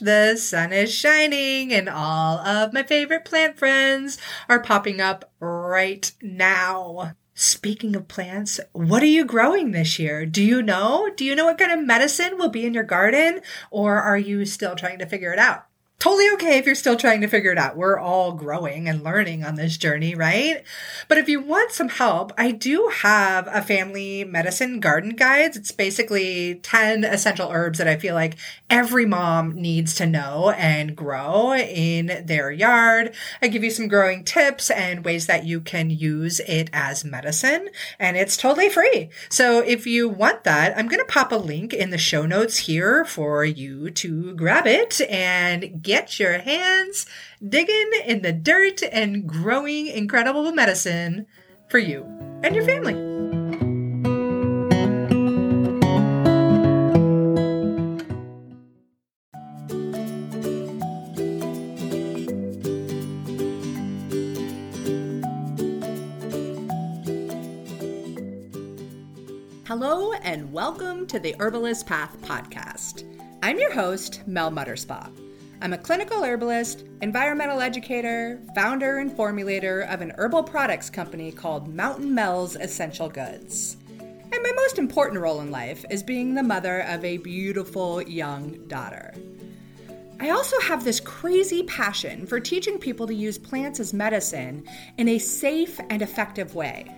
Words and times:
the 0.00 0.36
sun 0.36 0.72
is 0.72 0.92
shining 0.92 1.72
and 1.72 1.88
all 1.88 2.38
of 2.38 2.72
my 2.72 2.82
favorite 2.82 3.24
plant 3.24 3.58
friends 3.58 4.18
are 4.48 4.60
popping 4.60 5.00
up 5.00 5.30
right 5.40 6.10
now. 6.20 7.12
Speaking 7.34 7.96
of 7.96 8.08
plants, 8.08 8.60
what 8.72 9.02
are 9.02 9.06
you 9.06 9.24
growing 9.24 9.70
this 9.70 9.98
year? 9.98 10.26
Do 10.26 10.42
you 10.42 10.60
know? 10.60 11.08
Do 11.16 11.24
you 11.24 11.34
know 11.34 11.46
what 11.46 11.58
kind 11.58 11.72
of 11.72 11.86
medicine 11.86 12.36
will 12.36 12.50
be 12.50 12.66
in 12.66 12.74
your 12.74 12.84
garden? 12.84 13.40
Or 13.70 13.98
are 13.98 14.18
you 14.18 14.44
still 14.44 14.74
trying 14.74 14.98
to 14.98 15.06
figure 15.06 15.32
it 15.32 15.38
out? 15.38 15.64
Totally 16.00 16.30
okay 16.30 16.58
if 16.58 16.64
you're 16.66 16.74
still 16.74 16.96
trying 16.96 17.20
to 17.20 17.28
figure 17.28 17.52
it 17.52 17.58
out. 17.58 17.76
We're 17.76 17.98
all 17.98 18.32
growing 18.32 18.88
and 18.88 19.04
learning 19.04 19.44
on 19.44 19.54
this 19.54 19.76
journey, 19.76 20.14
right? 20.14 20.64
But 21.08 21.18
if 21.18 21.28
you 21.28 21.40
want 21.40 21.72
some 21.72 21.90
help, 21.90 22.32
I 22.38 22.50
do 22.52 22.90
have 23.02 23.46
a 23.52 23.60
family 23.62 24.24
medicine 24.24 24.80
garden 24.80 25.14
guides. 25.14 25.58
It's 25.58 25.70
basically 25.70 26.56
10 26.56 27.04
essential 27.04 27.50
herbs 27.50 27.78
that 27.78 27.86
I 27.86 27.96
feel 27.96 28.14
like 28.14 28.36
every 28.70 29.04
mom 29.04 29.54
needs 29.54 29.94
to 29.96 30.06
know 30.06 30.50
and 30.56 30.96
grow 30.96 31.54
in 31.54 32.24
their 32.24 32.50
yard. 32.50 33.14
I 33.42 33.48
give 33.48 33.62
you 33.62 33.70
some 33.70 33.88
growing 33.88 34.24
tips 34.24 34.70
and 34.70 35.04
ways 35.04 35.26
that 35.26 35.44
you 35.44 35.60
can 35.60 35.90
use 35.90 36.40
it 36.40 36.70
as 36.72 37.04
medicine, 37.04 37.68
and 37.98 38.16
it's 38.16 38.38
totally 38.38 38.70
free. 38.70 39.10
So 39.28 39.60
if 39.60 39.86
you 39.86 40.08
want 40.08 40.44
that, 40.44 40.76
I'm 40.78 40.88
going 40.88 41.00
to 41.00 41.12
pop 41.12 41.30
a 41.30 41.36
link 41.36 41.74
in 41.74 41.90
the 41.90 41.98
show 41.98 42.24
notes 42.24 42.56
here 42.56 43.04
for 43.04 43.44
you 43.44 43.90
to 43.90 44.34
grab 44.34 44.66
it 44.66 45.02
and 45.10 45.82
get 45.90 46.20
your 46.20 46.38
hands 46.38 47.04
digging 47.48 47.90
in 48.06 48.22
the 48.22 48.32
dirt 48.32 48.80
and 48.92 49.26
growing 49.26 49.88
incredible 49.88 50.52
medicine 50.52 51.26
for 51.68 51.80
you 51.80 52.04
and 52.44 52.54
your 52.54 52.64
family. 52.64 52.94
Hello, 69.66 70.12
and 70.22 70.52
welcome 70.52 71.04
to 71.08 71.18
the 71.18 71.34
Herbalist 71.40 71.84
Path 71.88 72.16
podcast. 72.20 73.02
I'm 73.42 73.58
your 73.58 73.72
host, 73.72 74.22
Mel 74.28 74.52
Mutterspaugh. 74.52 75.29
I'm 75.62 75.74
a 75.74 75.78
clinical 75.78 76.24
herbalist, 76.24 76.84
environmental 77.02 77.60
educator, 77.60 78.40
founder 78.54 78.96
and 78.96 79.10
formulator 79.10 79.86
of 79.92 80.00
an 80.00 80.14
herbal 80.16 80.44
products 80.44 80.88
company 80.88 81.30
called 81.30 81.68
Mountain 81.68 82.14
Mel's 82.14 82.56
Essential 82.56 83.10
Goods. 83.10 83.76
And 83.98 84.42
my 84.42 84.52
most 84.56 84.78
important 84.78 85.20
role 85.20 85.42
in 85.42 85.50
life 85.50 85.84
is 85.90 86.02
being 86.02 86.34
the 86.34 86.42
mother 86.42 86.80
of 86.80 87.04
a 87.04 87.18
beautiful 87.18 88.00
young 88.00 88.66
daughter. 88.68 89.12
I 90.18 90.30
also 90.30 90.58
have 90.60 90.82
this 90.82 90.98
crazy 90.98 91.62
passion 91.64 92.26
for 92.26 92.40
teaching 92.40 92.78
people 92.78 93.06
to 93.06 93.14
use 93.14 93.36
plants 93.36 93.80
as 93.80 93.92
medicine 93.92 94.66
in 94.96 95.08
a 95.08 95.18
safe 95.18 95.78
and 95.90 96.00
effective 96.00 96.54
way. 96.54 96.90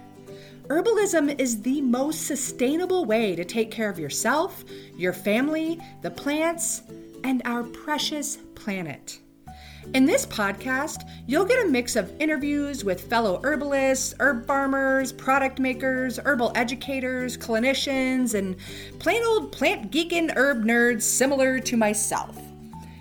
Herbalism 0.69 1.41
is 1.41 1.63
the 1.63 1.81
most 1.81 2.29
sustainable 2.29 3.07
way 3.07 3.35
to 3.35 3.45
take 3.45 3.73
care 3.73 3.91
of 3.91 3.99
yourself, 3.99 4.65
your 4.97 5.13
family, 5.13 5.81
the 6.03 6.13
plants, 6.13 6.83
and 7.25 7.43
our 7.45 7.63
precious 7.63 8.39
planet. 8.55 9.19
In 9.95 10.07
this 10.07 10.25
podcast, 10.25 11.09
you'll 11.27 11.45
get 11.45 11.67
a 11.67 11.69
mix 11.69 11.97
of 11.97 12.13
interviews 12.21 12.85
with 12.85 13.09
fellow 13.11 13.41
herbalists, 13.43 14.15
herb 14.21 14.47
farmers, 14.47 15.13
product 15.13 15.59
makers, 15.59 16.19
herbal 16.25 16.53
educators, 16.55 17.37
clinicians, 17.37 18.35
and 18.35 18.57
plain 19.01 19.23
old 19.25 19.53
plant 19.53 19.91
geekin' 19.91 20.33
herb 20.37 20.65
nerds 20.65 21.03
similar 21.03 21.59
to 21.61 21.77
myself. 21.77 22.41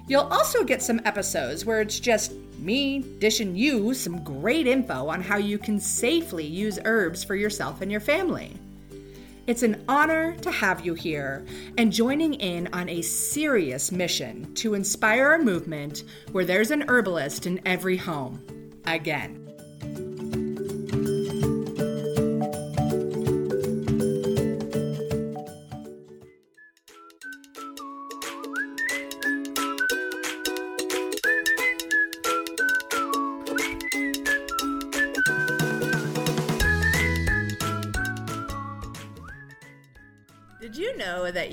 You'll 0.07 0.21
also 0.21 0.63
get 0.63 0.81
some 0.81 0.99
episodes 1.05 1.65
where 1.65 1.81
it's 1.81 1.99
just 1.99 2.33
me 2.57 2.99
dishing 3.19 3.55
you 3.55 3.93
some 3.93 4.23
great 4.23 4.67
info 4.67 5.07
on 5.07 5.21
how 5.21 5.37
you 5.37 5.57
can 5.57 5.79
safely 5.79 6.45
use 6.45 6.79
herbs 6.83 7.23
for 7.23 7.35
yourself 7.35 7.81
and 7.81 7.91
your 7.91 8.01
family. 8.01 8.57
It's 9.51 9.63
an 9.63 9.83
honor 9.89 10.33
to 10.43 10.49
have 10.49 10.85
you 10.85 10.93
here 10.93 11.45
and 11.77 11.91
joining 11.91 12.35
in 12.35 12.69
on 12.71 12.87
a 12.87 13.01
serious 13.01 13.91
mission 13.91 14.53
to 14.53 14.75
inspire 14.75 15.33
a 15.33 15.43
movement 15.43 16.05
where 16.31 16.45
there's 16.45 16.71
an 16.71 16.85
herbalist 16.87 17.45
in 17.45 17.59
every 17.65 17.97
home. 17.97 18.41
Again. 18.85 19.40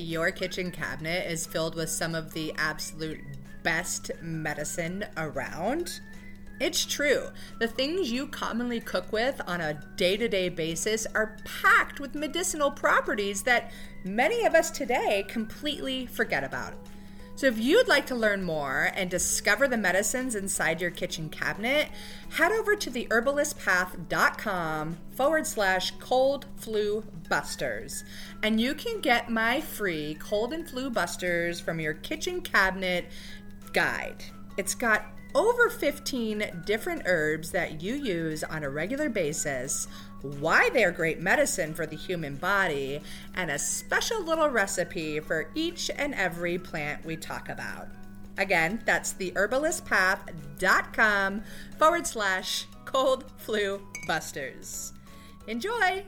Your 0.01 0.31
kitchen 0.31 0.71
cabinet 0.71 1.31
is 1.31 1.47
filled 1.47 1.75
with 1.75 1.91
some 1.91 2.15
of 2.15 2.33
the 2.33 2.53
absolute 2.57 3.21
best 3.63 4.11
medicine 4.23 5.05
around? 5.17 6.01
It's 6.61 6.85
true. 6.85 7.29
The 7.61 7.69
things 7.69 8.11
you 8.11 8.27
commonly 8.27 8.81
cook 8.81 9.13
with 9.13 9.41
on 9.47 9.61
a 9.61 9.81
day 9.97 10.17
to 10.17 10.29
day 10.29 10.49
basis 10.49 11.07
are 11.15 11.37
packed 11.45 12.01
with 12.01 12.15
medicinal 12.15 12.71
properties 12.71 13.43
that 13.43 13.71
many 14.05 14.45
of 14.45 14.55
us 14.55 14.71
today 14.71 15.25
completely 15.29 16.07
forget 16.07 16.43
about. 16.43 16.75
So, 17.39 17.47
if 17.47 17.57
you'd 17.57 17.87
like 17.87 18.05
to 18.07 18.17
learn 18.17 18.43
more 18.43 18.91
and 18.97 19.09
discover 19.09 19.69
the 19.69 19.77
medicines 19.77 20.35
inside 20.35 20.81
your 20.81 20.91
kitchen 20.91 21.29
cabinet, 21.29 21.89
head 22.31 22.51
over 22.51 22.75
to 22.75 22.91
the 22.91 23.07
herbalistpath.com 23.13 24.97
forward 25.13 25.47
slash 25.47 25.93
cold 26.01 26.47
flu 26.57 27.05
busters. 27.29 28.03
And 28.43 28.61
you 28.61 28.75
can 28.75 29.01
get 29.01 29.31
my 29.31 29.61
free 29.61 30.17
cold 30.19 30.53
and 30.53 30.69
flu 30.69 30.91
busters 30.91 31.61
from 31.61 31.79
your 31.79 31.95
kitchen 31.95 32.41
cabinet 32.41 33.07
guide. 33.73 34.25
It's 34.57 34.75
got 34.75 35.07
over 35.37 35.71
15 35.71 36.63
different 36.67 37.03
herbs 37.07 37.53
that 37.53 37.81
you 37.81 37.95
use 37.95 38.43
on 38.43 38.65
a 38.65 38.71
regular 38.71 39.09
basis 39.09 39.87
why 40.23 40.71
they're 40.71 40.93
great 40.93 41.21
medicine 41.21 41.75
for 41.75 41.87
the 41.87 41.97
human 41.97 42.37
body, 42.37 43.01
and 43.35 43.51
a 43.51 43.59
special 43.59 44.23
little 44.23 44.49
recipe 44.49 45.19
for 45.21 45.51
each 45.55 45.91
and 45.97 46.15
every 46.15 46.59
plant 46.59 47.05
we 47.05 47.17
talk 47.17 47.49
about. 47.49 47.89
Again, 48.37 48.83
that's 48.85 49.13
the 49.13 49.31
herbalistpath.com 49.33 51.43
forward 51.77 52.07
slash 52.07 52.67
cold 52.85 53.25
flu 53.37 53.81
busters. 54.07 54.93
Enjoy! 55.47 56.05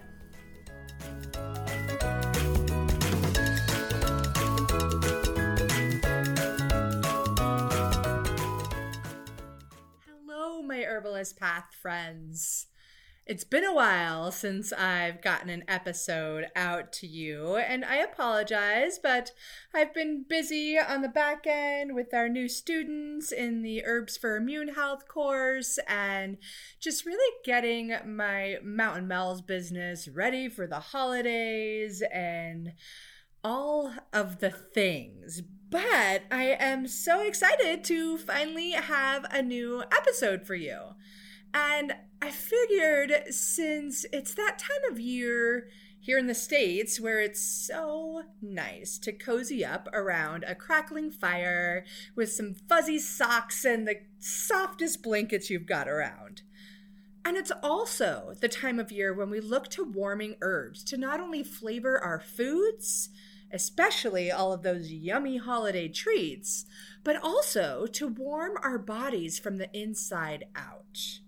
Hello, 10.06 10.62
my 10.62 10.84
Herbalist 10.84 11.38
Path 11.38 11.74
friends. 11.80 12.66
It's 13.30 13.44
been 13.44 13.62
a 13.62 13.72
while 13.72 14.32
since 14.32 14.72
I've 14.72 15.22
gotten 15.22 15.50
an 15.50 15.62
episode 15.68 16.46
out 16.56 16.92
to 16.94 17.06
you, 17.06 17.54
and 17.54 17.84
I 17.84 17.98
apologize, 17.98 18.98
but 18.98 19.30
I've 19.72 19.94
been 19.94 20.24
busy 20.28 20.76
on 20.76 21.02
the 21.02 21.08
back 21.08 21.46
end 21.46 21.94
with 21.94 22.12
our 22.12 22.28
new 22.28 22.48
students 22.48 23.30
in 23.30 23.62
the 23.62 23.84
Herbs 23.86 24.16
for 24.16 24.34
Immune 24.34 24.74
Health 24.74 25.06
course 25.06 25.78
and 25.86 26.38
just 26.80 27.06
really 27.06 27.36
getting 27.44 27.94
my 28.04 28.56
Mountain 28.64 29.06
Mel's 29.06 29.42
business 29.42 30.08
ready 30.08 30.48
for 30.48 30.66
the 30.66 30.80
holidays 30.80 32.02
and 32.12 32.72
all 33.44 33.94
of 34.12 34.40
the 34.40 34.50
things. 34.50 35.40
But 35.68 36.22
I 36.32 36.56
am 36.58 36.88
so 36.88 37.22
excited 37.24 37.84
to 37.84 38.18
finally 38.18 38.72
have 38.72 39.24
a 39.30 39.40
new 39.40 39.84
episode 39.92 40.48
for 40.48 40.56
you. 40.56 40.80
And 41.54 41.94
I 42.22 42.30
figured 42.30 43.32
since 43.32 44.04
it's 44.12 44.34
that 44.34 44.58
time 44.58 44.92
of 44.92 45.00
year 45.00 45.68
here 45.98 46.18
in 46.18 46.26
the 46.26 46.34
States 46.34 47.00
where 47.00 47.20
it's 47.20 47.40
so 47.40 48.22
nice 48.42 48.98
to 48.98 49.12
cozy 49.12 49.64
up 49.64 49.88
around 49.92 50.44
a 50.46 50.54
crackling 50.54 51.10
fire 51.10 51.84
with 52.14 52.30
some 52.30 52.54
fuzzy 52.54 52.98
socks 52.98 53.64
and 53.64 53.88
the 53.88 53.96
softest 54.18 55.02
blankets 55.02 55.48
you've 55.48 55.66
got 55.66 55.88
around. 55.88 56.42
And 57.24 57.36
it's 57.36 57.52
also 57.62 58.34
the 58.40 58.48
time 58.48 58.78
of 58.78 58.92
year 58.92 59.14
when 59.14 59.30
we 59.30 59.40
look 59.40 59.68
to 59.68 59.84
warming 59.84 60.36
herbs 60.42 60.82
to 60.84 60.98
not 60.98 61.20
only 61.20 61.42
flavor 61.42 61.98
our 61.98 62.20
foods, 62.20 63.08
especially 63.50 64.30
all 64.30 64.52
of 64.52 64.62
those 64.62 64.90
yummy 64.90 65.38
holiday 65.38 65.88
treats, 65.88 66.66
but 67.02 67.16
also 67.22 67.86
to 67.92 68.06
warm 68.06 68.52
our 68.62 68.78
bodies 68.78 69.38
from 69.38 69.56
the 69.56 69.70
inside 69.74 70.44
out. 70.54 71.20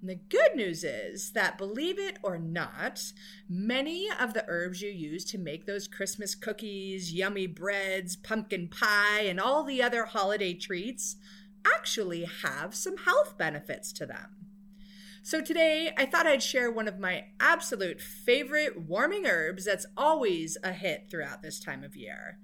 And 0.00 0.08
the 0.08 0.14
good 0.14 0.56
news 0.56 0.82
is 0.82 1.32
that, 1.32 1.58
believe 1.58 1.98
it 1.98 2.18
or 2.22 2.38
not, 2.38 3.12
many 3.48 4.08
of 4.18 4.32
the 4.32 4.44
herbs 4.48 4.80
you 4.80 4.90
use 4.90 5.24
to 5.26 5.38
make 5.38 5.66
those 5.66 5.86
Christmas 5.86 6.34
cookies, 6.34 7.12
yummy 7.12 7.46
breads, 7.46 8.16
pumpkin 8.16 8.68
pie, 8.68 9.20
and 9.20 9.38
all 9.38 9.62
the 9.62 9.82
other 9.82 10.06
holiday 10.06 10.54
treats 10.54 11.16
actually 11.66 12.24
have 12.42 12.74
some 12.74 12.96
health 12.98 13.36
benefits 13.36 13.92
to 13.92 14.06
them. 14.06 14.36
So 15.22 15.42
today, 15.42 15.92
I 15.98 16.06
thought 16.06 16.26
I'd 16.26 16.42
share 16.42 16.70
one 16.70 16.88
of 16.88 16.98
my 16.98 17.26
absolute 17.38 18.00
favorite 18.00 18.80
warming 18.80 19.26
herbs 19.26 19.66
that's 19.66 19.84
always 19.94 20.56
a 20.64 20.72
hit 20.72 21.08
throughout 21.10 21.42
this 21.42 21.60
time 21.60 21.84
of 21.84 21.94
year. 21.94 22.38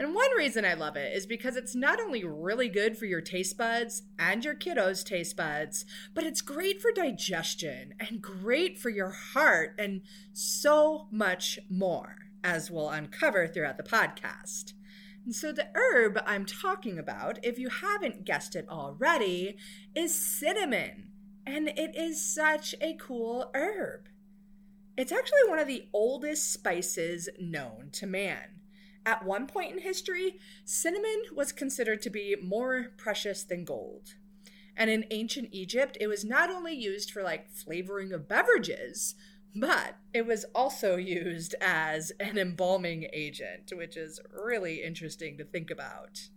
And 0.00 0.14
one 0.14 0.30
reason 0.34 0.64
I 0.64 0.72
love 0.72 0.96
it 0.96 1.14
is 1.14 1.26
because 1.26 1.56
it's 1.56 1.74
not 1.74 2.00
only 2.00 2.24
really 2.24 2.70
good 2.70 2.96
for 2.96 3.04
your 3.04 3.20
taste 3.20 3.58
buds 3.58 4.00
and 4.18 4.42
your 4.42 4.54
kiddos' 4.54 5.04
taste 5.04 5.36
buds, 5.36 5.84
but 6.14 6.24
it's 6.24 6.40
great 6.40 6.80
for 6.80 6.90
digestion 6.90 7.92
and 8.00 8.22
great 8.22 8.78
for 8.78 8.88
your 8.88 9.10
heart 9.10 9.74
and 9.78 10.00
so 10.32 11.06
much 11.10 11.58
more, 11.68 12.16
as 12.42 12.70
we'll 12.70 12.88
uncover 12.88 13.46
throughout 13.46 13.76
the 13.76 13.82
podcast. 13.82 14.72
And 15.26 15.36
so, 15.36 15.52
the 15.52 15.68
herb 15.74 16.18
I'm 16.24 16.46
talking 16.46 16.98
about, 16.98 17.38
if 17.42 17.58
you 17.58 17.68
haven't 17.68 18.24
guessed 18.24 18.56
it 18.56 18.66
already, 18.70 19.58
is 19.94 20.14
cinnamon. 20.14 21.10
And 21.44 21.68
it 21.68 21.94
is 21.94 22.24
such 22.24 22.74
a 22.80 22.94
cool 22.94 23.50
herb. 23.54 24.08
It's 24.96 25.12
actually 25.12 25.46
one 25.46 25.58
of 25.58 25.66
the 25.66 25.88
oldest 25.92 26.50
spices 26.50 27.28
known 27.38 27.90
to 27.92 28.06
man. 28.06 28.59
At 29.06 29.24
one 29.24 29.46
point 29.46 29.72
in 29.72 29.78
history, 29.80 30.38
cinnamon 30.64 31.22
was 31.34 31.52
considered 31.52 32.02
to 32.02 32.10
be 32.10 32.36
more 32.42 32.88
precious 32.96 33.42
than 33.42 33.64
gold. 33.64 34.14
And 34.76 34.90
in 34.90 35.06
ancient 35.10 35.48
Egypt, 35.52 35.96
it 36.00 36.06
was 36.06 36.24
not 36.24 36.50
only 36.50 36.74
used 36.74 37.10
for 37.10 37.22
like 37.22 37.50
flavoring 37.50 38.12
of 38.12 38.28
beverages, 38.28 39.14
but 39.54 39.96
it 40.14 40.26
was 40.26 40.44
also 40.54 40.96
used 40.96 41.54
as 41.60 42.12
an 42.20 42.38
embalming 42.38 43.08
agent, 43.12 43.72
which 43.74 43.96
is 43.96 44.20
really 44.32 44.82
interesting 44.82 45.36
to 45.38 45.44
think 45.44 45.70
about. 45.70 46.28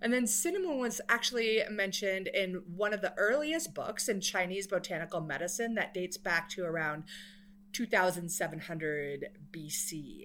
And 0.00 0.12
then 0.12 0.26
cinnamon 0.26 0.78
was 0.78 1.00
actually 1.08 1.62
mentioned 1.70 2.28
in 2.28 2.62
one 2.74 2.94
of 2.94 3.02
the 3.02 3.12
earliest 3.18 3.74
books 3.74 4.08
in 4.08 4.20
Chinese 4.20 4.66
botanical 4.66 5.20
medicine 5.20 5.74
that 5.74 5.92
dates 5.92 6.16
back 6.16 6.48
to 6.50 6.64
around 6.64 7.04
2700 7.72 9.28
BC 9.52 10.24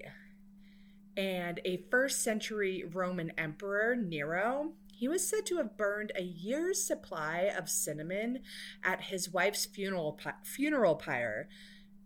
and 1.17 1.59
a 1.63 1.83
first 1.89 2.21
century 2.21 2.83
Roman 2.91 3.31
emperor, 3.37 3.95
Nero, 3.95 4.73
he 4.91 5.07
was 5.07 5.27
said 5.27 5.45
to 5.47 5.57
have 5.57 5.77
burned 5.77 6.11
a 6.15 6.23
year's 6.23 6.81
supply 6.81 7.51
of 7.55 7.69
cinnamon 7.69 8.39
at 8.83 9.03
his 9.03 9.31
wife's 9.31 9.65
funeral, 9.65 10.19
funeral 10.43 10.95
pyre, 10.95 11.49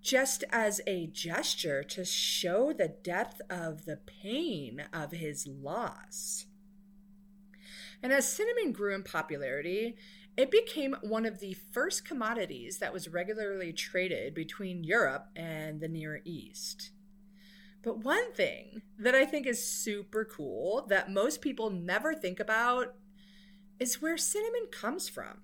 just 0.01 0.43
as 0.49 0.81
a 0.87 1.07
gesture 1.07 1.83
to 1.83 2.03
show 2.05 2.73
the 2.73 2.87
depth 2.87 3.41
of 3.49 3.85
the 3.85 3.97
pain 3.97 4.85
of 4.93 5.11
his 5.11 5.45
loss. 5.45 6.45
And 8.01 8.13
as 8.13 8.31
cinnamon 8.31 8.71
grew 8.71 8.95
in 8.95 9.03
popularity, 9.03 9.97
it 10.37 10.49
became 10.49 10.95
one 11.01 11.25
of 11.25 11.39
the 11.39 11.57
first 11.71 12.05
commodities 12.05 12.79
that 12.79 12.93
was 12.93 13.09
regularly 13.09 13.73
traded 13.73 14.33
between 14.33 14.85
Europe 14.85 15.27
and 15.35 15.81
the 15.81 15.89
Near 15.89 16.21
East. 16.23 16.91
But 17.81 18.03
one 18.03 18.33
thing 18.33 18.81
that 18.97 19.15
I 19.15 19.25
think 19.25 19.47
is 19.47 19.65
super 19.65 20.25
cool 20.25 20.85
that 20.89 21.11
most 21.11 21.41
people 21.41 21.69
never 21.69 22.13
think 22.13 22.39
about 22.39 22.95
is 23.79 24.01
where 24.01 24.17
cinnamon 24.17 24.67
comes 24.71 25.07
from. 25.07 25.37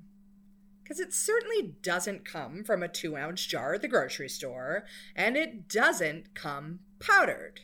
Because 0.83 0.99
it 0.99 1.13
certainly 1.13 1.75
doesn't 1.81 2.25
come 2.25 2.63
from 2.63 2.83
a 2.83 2.87
two 2.87 3.15
ounce 3.17 3.45
jar 3.45 3.73
at 3.73 3.81
the 3.81 3.87
grocery 3.87 4.29
store, 4.29 4.83
and 5.15 5.35
it 5.35 5.67
doesn't 5.67 6.35
come 6.35 6.79
powdered. 6.99 7.61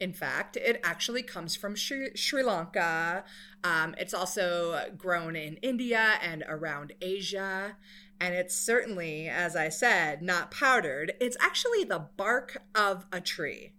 In 0.00 0.12
fact, 0.12 0.56
it 0.56 0.80
actually 0.82 1.22
comes 1.22 1.54
from 1.54 1.76
Sri, 1.76 2.10
Sri 2.16 2.42
Lanka. 2.42 3.24
Um, 3.62 3.94
it's 3.98 4.14
also 4.14 4.90
grown 4.96 5.36
in 5.36 5.56
India 5.58 6.14
and 6.22 6.42
around 6.48 6.94
Asia. 7.00 7.76
And 8.22 8.36
it's 8.36 8.54
certainly, 8.54 9.28
as 9.28 9.56
I 9.56 9.68
said, 9.68 10.22
not 10.22 10.52
powdered. 10.52 11.12
It's 11.20 11.36
actually 11.40 11.82
the 11.82 12.06
bark 12.16 12.62
of 12.72 13.04
a 13.10 13.20
tree, 13.20 13.72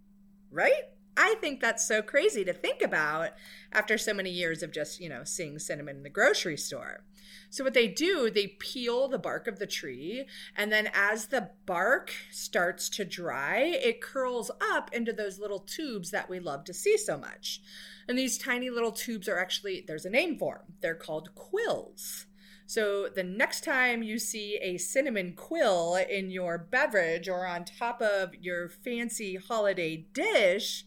right? 0.50 0.82
I 1.16 1.36
think 1.40 1.60
that's 1.60 1.88
so 1.88 2.02
crazy 2.02 2.44
to 2.44 2.52
think 2.52 2.82
about 2.82 3.30
after 3.72 3.96
so 3.96 4.12
many 4.12 4.28
years 4.28 4.62
of 4.62 4.70
just, 4.70 5.00
you 5.00 5.08
know, 5.08 5.24
seeing 5.24 5.58
cinnamon 5.58 5.96
in 5.96 6.02
the 6.02 6.10
grocery 6.10 6.58
store. 6.58 7.04
So, 7.48 7.64
what 7.64 7.72
they 7.72 7.88
do, 7.88 8.28
they 8.28 8.48
peel 8.48 9.08
the 9.08 9.18
bark 9.18 9.46
of 9.46 9.58
the 9.58 9.66
tree, 9.66 10.26
and 10.54 10.70
then 10.70 10.90
as 10.92 11.28
the 11.28 11.48
bark 11.64 12.12
starts 12.30 12.90
to 12.90 13.04
dry, 13.06 13.60
it 13.60 14.02
curls 14.02 14.50
up 14.60 14.92
into 14.92 15.14
those 15.14 15.38
little 15.38 15.60
tubes 15.60 16.10
that 16.10 16.28
we 16.28 16.38
love 16.38 16.64
to 16.64 16.74
see 16.74 16.98
so 16.98 17.16
much. 17.16 17.62
And 18.06 18.18
these 18.18 18.36
tiny 18.36 18.68
little 18.68 18.92
tubes 18.92 19.26
are 19.26 19.38
actually, 19.38 19.84
there's 19.86 20.04
a 20.04 20.10
name 20.10 20.36
for 20.36 20.56
them, 20.56 20.74
they're 20.82 20.94
called 20.94 21.34
quills. 21.34 22.26
So 22.66 23.08
the 23.08 23.22
next 23.22 23.64
time 23.64 24.02
you 24.02 24.18
see 24.18 24.58
a 24.62 24.78
cinnamon 24.78 25.34
quill 25.36 25.96
in 25.96 26.30
your 26.30 26.56
beverage 26.58 27.28
or 27.28 27.46
on 27.46 27.64
top 27.64 28.00
of 28.00 28.34
your 28.40 28.68
fancy 28.68 29.36
holiday 29.36 30.06
dish, 30.12 30.84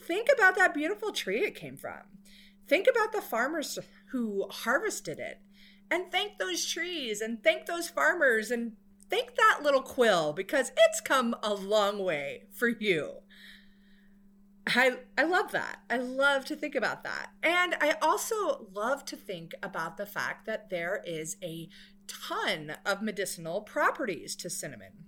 think 0.00 0.28
about 0.32 0.56
that 0.56 0.74
beautiful 0.74 1.12
tree 1.12 1.40
it 1.40 1.54
came 1.54 1.76
from. 1.76 2.00
Think 2.68 2.86
about 2.88 3.12
the 3.12 3.22
farmers 3.22 3.78
who 4.10 4.46
harvested 4.50 5.18
it. 5.18 5.40
And 5.90 6.12
thank 6.12 6.38
those 6.38 6.66
trees 6.66 7.20
and 7.20 7.42
thank 7.42 7.66
those 7.66 7.88
farmers 7.88 8.50
and 8.50 8.72
thank 9.10 9.34
that 9.36 9.60
little 9.62 9.80
quill 9.80 10.32
because 10.32 10.70
it's 10.76 11.00
come 11.00 11.34
a 11.42 11.54
long 11.54 11.98
way 11.98 12.44
for 12.52 12.68
you. 12.68 13.14
I 14.76 14.98
I 15.16 15.24
love 15.24 15.52
that. 15.52 15.80
I 15.88 15.96
love 15.96 16.44
to 16.46 16.56
think 16.56 16.74
about 16.74 17.04
that. 17.04 17.30
And 17.42 17.74
I 17.80 17.96
also 18.02 18.68
love 18.72 19.04
to 19.06 19.16
think 19.16 19.54
about 19.62 19.96
the 19.96 20.06
fact 20.06 20.46
that 20.46 20.70
there 20.70 21.02
is 21.06 21.36
a 21.42 21.68
ton 22.06 22.76
of 22.84 23.02
medicinal 23.02 23.62
properties 23.62 24.34
to 24.36 24.50
cinnamon. 24.50 25.04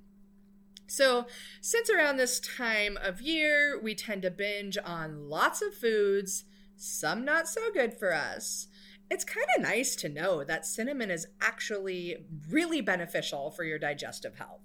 So, 0.86 1.26
since 1.60 1.88
around 1.88 2.16
this 2.16 2.40
time 2.40 2.98
of 3.00 3.20
year, 3.20 3.80
we 3.80 3.94
tend 3.94 4.22
to 4.22 4.30
binge 4.30 4.76
on 4.84 5.28
lots 5.28 5.62
of 5.62 5.74
foods, 5.74 6.44
some 6.76 7.24
not 7.24 7.46
so 7.46 7.70
good 7.72 7.94
for 7.94 8.12
us. 8.12 8.66
It's 9.08 9.24
kind 9.24 9.46
of 9.56 9.62
nice 9.62 9.94
to 9.96 10.08
know 10.08 10.42
that 10.44 10.66
cinnamon 10.66 11.10
is 11.10 11.26
actually 11.40 12.16
really 12.48 12.80
beneficial 12.80 13.50
for 13.50 13.64
your 13.64 13.78
digestive 13.78 14.36
health 14.36 14.62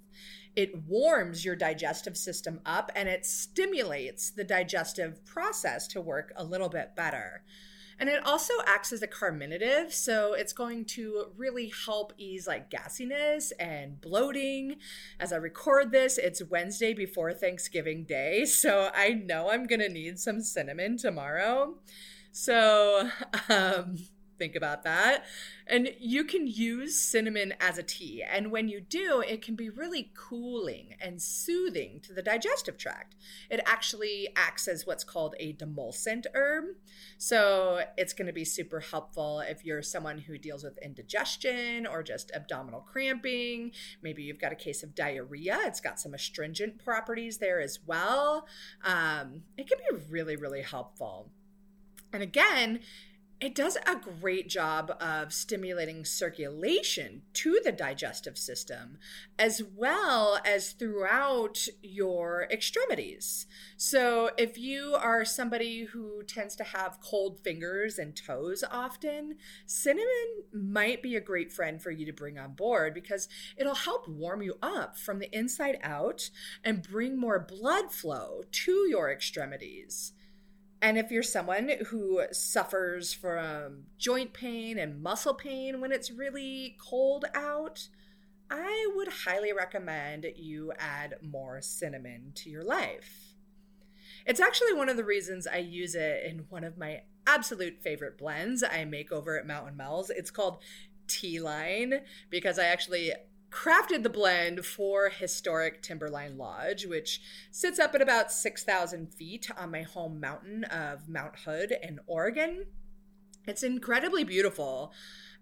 it 0.56 0.84
warms 0.86 1.44
your 1.44 1.54
digestive 1.54 2.16
system 2.16 2.60
up 2.64 2.90
and 2.96 3.08
it 3.08 3.26
stimulates 3.26 4.30
the 4.30 4.44
digestive 4.44 5.24
process 5.26 5.86
to 5.88 6.00
work 6.00 6.32
a 6.34 6.42
little 6.42 6.70
bit 6.70 6.96
better. 6.96 7.42
And 7.98 8.10
it 8.10 8.26
also 8.26 8.52
acts 8.66 8.92
as 8.92 9.02
a 9.02 9.06
carminative, 9.06 9.92
so 9.92 10.34
it's 10.34 10.52
going 10.52 10.84
to 10.86 11.26
really 11.36 11.72
help 11.86 12.12
ease 12.18 12.46
like 12.46 12.70
gassiness 12.70 13.52
and 13.58 14.00
bloating. 14.00 14.76
As 15.18 15.32
I 15.32 15.36
record 15.36 15.92
this, 15.92 16.18
it's 16.18 16.42
Wednesday 16.50 16.92
before 16.92 17.32
Thanksgiving 17.32 18.04
Day, 18.04 18.44
so 18.46 18.90
I 18.94 19.10
know 19.10 19.50
I'm 19.50 19.66
gonna 19.66 19.88
need 19.88 20.18
some 20.18 20.42
cinnamon 20.42 20.98
tomorrow. 20.98 21.76
So, 22.32 23.10
um, 23.48 23.96
think 24.38 24.54
about 24.54 24.82
that. 24.84 25.24
And 25.66 25.90
you 25.98 26.24
can 26.24 26.46
use 26.46 26.98
cinnamon 26.98 27.54
as 27.60 27.78
a 27.78 27.82
tea. 27.82 28.22
And 28.22 28.52
when 28.52 28.68
you 28.68 28.80
do, 28.80 29.22
it 29.26 29.42
can 29.42 29.56
be 29.56 29.68
really 29.68 30.12
cooling 30.14 30.94
and 31.00 31.20
soothing 31.20 32.00
to 32.04 32.12
the 32.12 32.22
digestive 32.22 32.78
tract. 32.78 33.16
It 33.50 33.60
actually 33.66 34.28
acts 34.36 34.68
as 34.68 34.86
what's 34.86 35.04
called 35.04 35.34
a 35.40 35.54
demulcent 35.54 36.26
herb. 36.34 36.66
So 37.18 37.82
it's 37.96 38.12
going 38.12 38.26
to 38.26 38.32
be 38.32 38.44
super 38.44 38.80
helpful 38.80 39.40
if 39.40 39.64
you're 39.64 39.82
someone 39.82 40.18
who 40.18 40.38
deals 40.38 40.62
with 40.62 40.78
indigestion 40.78 41.86
or 41.86 42.02
just 42.02 42.30
abdominal 42.34 42.80
cramping. 42.80 43.72
Maybe 44.02 44.22
you've 44.22 44.40
got 44.40 44.52
a 44.52 44.56
case 44.56 44.82
of 44.82 44.94
diarrhea. 44.94 45.58
It's 45.64 45.80
got 45.80 45.98
some 45.98 46.14
astringent 46.14 46.84
properties 46.84 47.38
there 47.38 47.60
as 47.60 47.80
well. 47.84 48.46
Um, 48.84 49.42
it 49.56 49.68
can 49.68 49.78
be 49.90 50.04
really, 50.10 50.36
really 50.36 50.62
helpful. 50.62 51.30
And 52.12 52.22
again, 52.22 52.80
it 53.38 53.54
does 53.54 53.76
a 53.76 53.96
great 54.20 54.48
job 54.48 54.96
of 54.98 55.30
stimulating 55.32 56.06
circulation 56.06 57.20
to 57.34 57.60
the 57.62 57.72
digestive 57.72 58.38
system 58.38 58.96
as 59.38 59.62
well 59.74 60.38
as 60.44 60.72
throughout 60.72 61.68
your 61.82 62.48
extremities. 62.50 63.46
So, 63.76 64.30
if 64.38 64.56
you 64.56 64.94
are 64.94 65.24
somebody 65.26 65.84
who 65.84 66.22
tends 66.22 66.56
to 66.56 66.64
have 66.64 67.00
cold 67.02 67.40
fingers 67.40 67.98
and 67.98 68.16
toes 68.16 68.64
often, 68.70 69.36
cinnamon 69.66 70.44
might 70.52 71.02
be 71.02 71.14
a 71.14 71.20
great 71.20 71.52
friend 71.52 71.82
for 71.82 71.90
you 71.90 72.06
to 72.06 72.12
bring 72.12 72.38
on 72.38 72.54
board 72.54 72.94
because 72.94 73.28
it'll 73.58 73.74
help 73.74 74.08
warm 74.08 74.40
you 74.40 74.54
up 74.62 74.96
from 74.96 75.18
the 75.18 75.36
inside 75.36 75.78
out 75.82 76.30
and 76.64 76.88
bring 76.88 77.18
more 77.18 77.38
blood 77.38 77.92
flow 77.92 78.42
to 78.50 78.86
your 78.88 79.12
extremities. 79.12 80.14
And 80.82 80.98
if 80.98 81.10
you're 81.10 81.22
someone 81.22 81.70
who 81.88 82.22
suffers 82.32 83.12
from 83.12 83.84
joint 83.98 84.32
pain 84.32 84.78
and 84.78 85.02
muscle 85.02 85.34
pain 85.34 85.80
when 85.80 85.90
it's 85.90 86.10
really 86.10 86.76
cold 86.78 87.24
out, 87.34 87.88
I 88.50 88.92
would 88.94 89.08
highly 89.08 89.52
recommend 89.52 90.26
you 90.36 90.72
add 90.78 91.16
more 91.22 91.60
cinnamon 91.60 92.32
to 92.36 92.50
your 92.50 92.62
life. 92.62 93.34
It's 94.26 94.40
actually 94.40 94.74
one 94.74 94.88
of 94.88 94.96
the 94.96 95.04
reasons 95.04 95.46
I 95.46 95.58
use 95.58 95.94
it 95.94 96.24
in 96.24 96.46
one 96.48 96.64
of 96.64 96.76
my 96.76 97.02
absolute 97.26 97.82
favorite 97.82 98.18
blends 98.18 98.62
I 98.62 98.84
make 98.84 99.10
over 99.10 99.38
at 99.38 99.46
Mountain 99.46 99.76
Mel's. 99.76 100.10
It's 100.10 100.30
called 100.30 100.62
Tea 101.08 101.40
Line 101.40 102.00
because 102.30 102.58
I 102.58 102.66
actually 102.66 103.12
crafted 103.56 104.02
the 104.02 104.10
blend 104.10 104.66
for 104.66 105.08
historic 105.08 105.82
Timberline 105.82 106.36
Lodge, 106.36 106.84
which 106.84 107.22
sits 107.50 107.78
up 107.78 107.94
at 107.94 108.02
about 108.02 108.30
6,000 108.30 109.06
feet 109.14 109.48
on 109.56 109.70
my 109.70 109.80
home 109.80 110.20
mountain 110.20 110.64
of 110.64 111.08
Mount 111.08 111.36
Hood 111.46 111.72
in 111.82 111.98
Oregon. 112.06 112.66
It's 113.46 113.62
incredibly 113.62 114.24
beautiful 114.24 114.92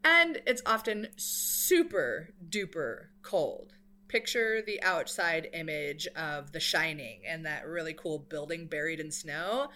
and 0.04 0.40
it's 0.46 0.62
often 0.64 1.08
super 1.16 2.28
duper 2.48 3.06
cold. 3.22 3.72
Picture 4.06 4.62
the 4.64 4.80
outside 4.82 5.48
image 5.52 6.06
of 6.14 6.52
The 6.52 6.60
Shining 6.60 7.22
and 7.26 7.44
that 7.46 7.66
really 7.66 7.94
cool 7.94 8.20
building 8.20 8.66
buried 8.68 9.00
in 9.00 9.10
snow. 9.10 9.70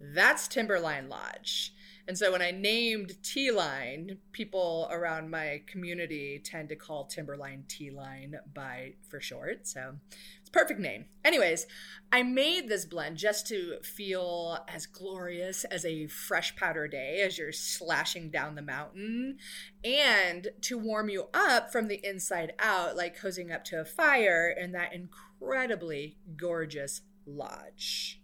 That's 0.00 0.48
Timberline 0.48 1.10
Lodge. 1.10 1.74
And 2.08 2.18
so 2.18 2.32
when 2.32 2.42
I 2.42 2.50
named 2.50 3.22
T 3.22 3.50
Line, 3.50 4.18
people 4.32 4.88
around 4.90 5.30
my 5.30 5.62
community 5.66 6.40
tend 6.44 6.68
to 6.70 6.76
call 6.76 7.04
Timberline 7.04 7.64
T 7.68 7.90
Line 7.90 8.36
by 8.54 8.94
for 9.08 9.20
short. 9.20 9.66
So 9.68 9.94
it's 10.40 10.50
perfect 10.50 10.80
name. 10.80 11.04
Anyways, 11.24 11.66
I 12.10 12.24
made 12.24 12.68
this 12.68 12.84
blend 12.84 13.18
just 13.18 13.46
to 13.48 13.76
feel 13.82 14.58
as 14.68 14.86
glorious 14.86 15.64
as 15.64 15.84
a 15.84 16.08
fresh 16.08 16.56
powder 16.56 16.88
day 16.88 17.22
as 17.24 17.38
you're 17.38 17.52
slashing 17.52 18.30
down 18.30 18.56
the 18.56 18.62
mountain 18.62 19.38
and 19.84 20.48
to 20.62 20.78
warm 20.78 21.08
you 21.08 21.28
up 21.32 21.70
from 21.70 21.86
the 21.86 22.00
inside 22.04 22.52
out 22.58 22.96
like 22.96 23.18
cozying 23.18 23.54
up 23.54 23.64
to 23.66 23.80
a 23.80 23.84
fire 23.84 24.50
in 24.50 24.72
that 24.72 24.92
incredibly 24.92 26.16
gorgeous 26.36 27.02
lodge. 27.26 28.21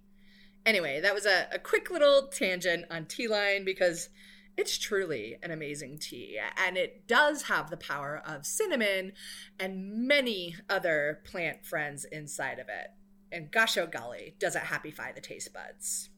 Anyway, 0.68 1.00
that 1.00 1.14
was 1.14 1.24
a, 1.24 1.48
a 1.50 1.58
quick 1.58 1.90
little 1.90 2.28
tangent 2.28 2.84
on 2.90 3.06
tea 3.06 3.26
line 3.26 3.64
because 3.64 4.10
it's 4.54 4.76
truly 4.76 5.38
an 5.42 5.50
amazing 5.50 5.96
tea, 5.98 6.38
and 6.58 6.76
it 6.76 7.08
does 7.08 7.44
have 7.44 7.70
the 7.70 7.76
power 7.78 8.20
of 8.26 8.44
cinnamon 8.44 9.12
and 9.58 10.06
many 10.06 10.56
other 10.68 11.20
plant 11.24 11.64
friends 11.64 12.04
inside 12.04 12.58
of 12.58 12.68
it. 12.68 12.88
And 13.32 13.50
gosh, 13.50 13.78
oh 13.78 13.86
golly, 13.86 14.34
does 14.38 14.56
it 14.56 14.64
happify 14.64 15.14
the 15.14 15.22
taste 15.22 15.54
buds. 15.54 16.10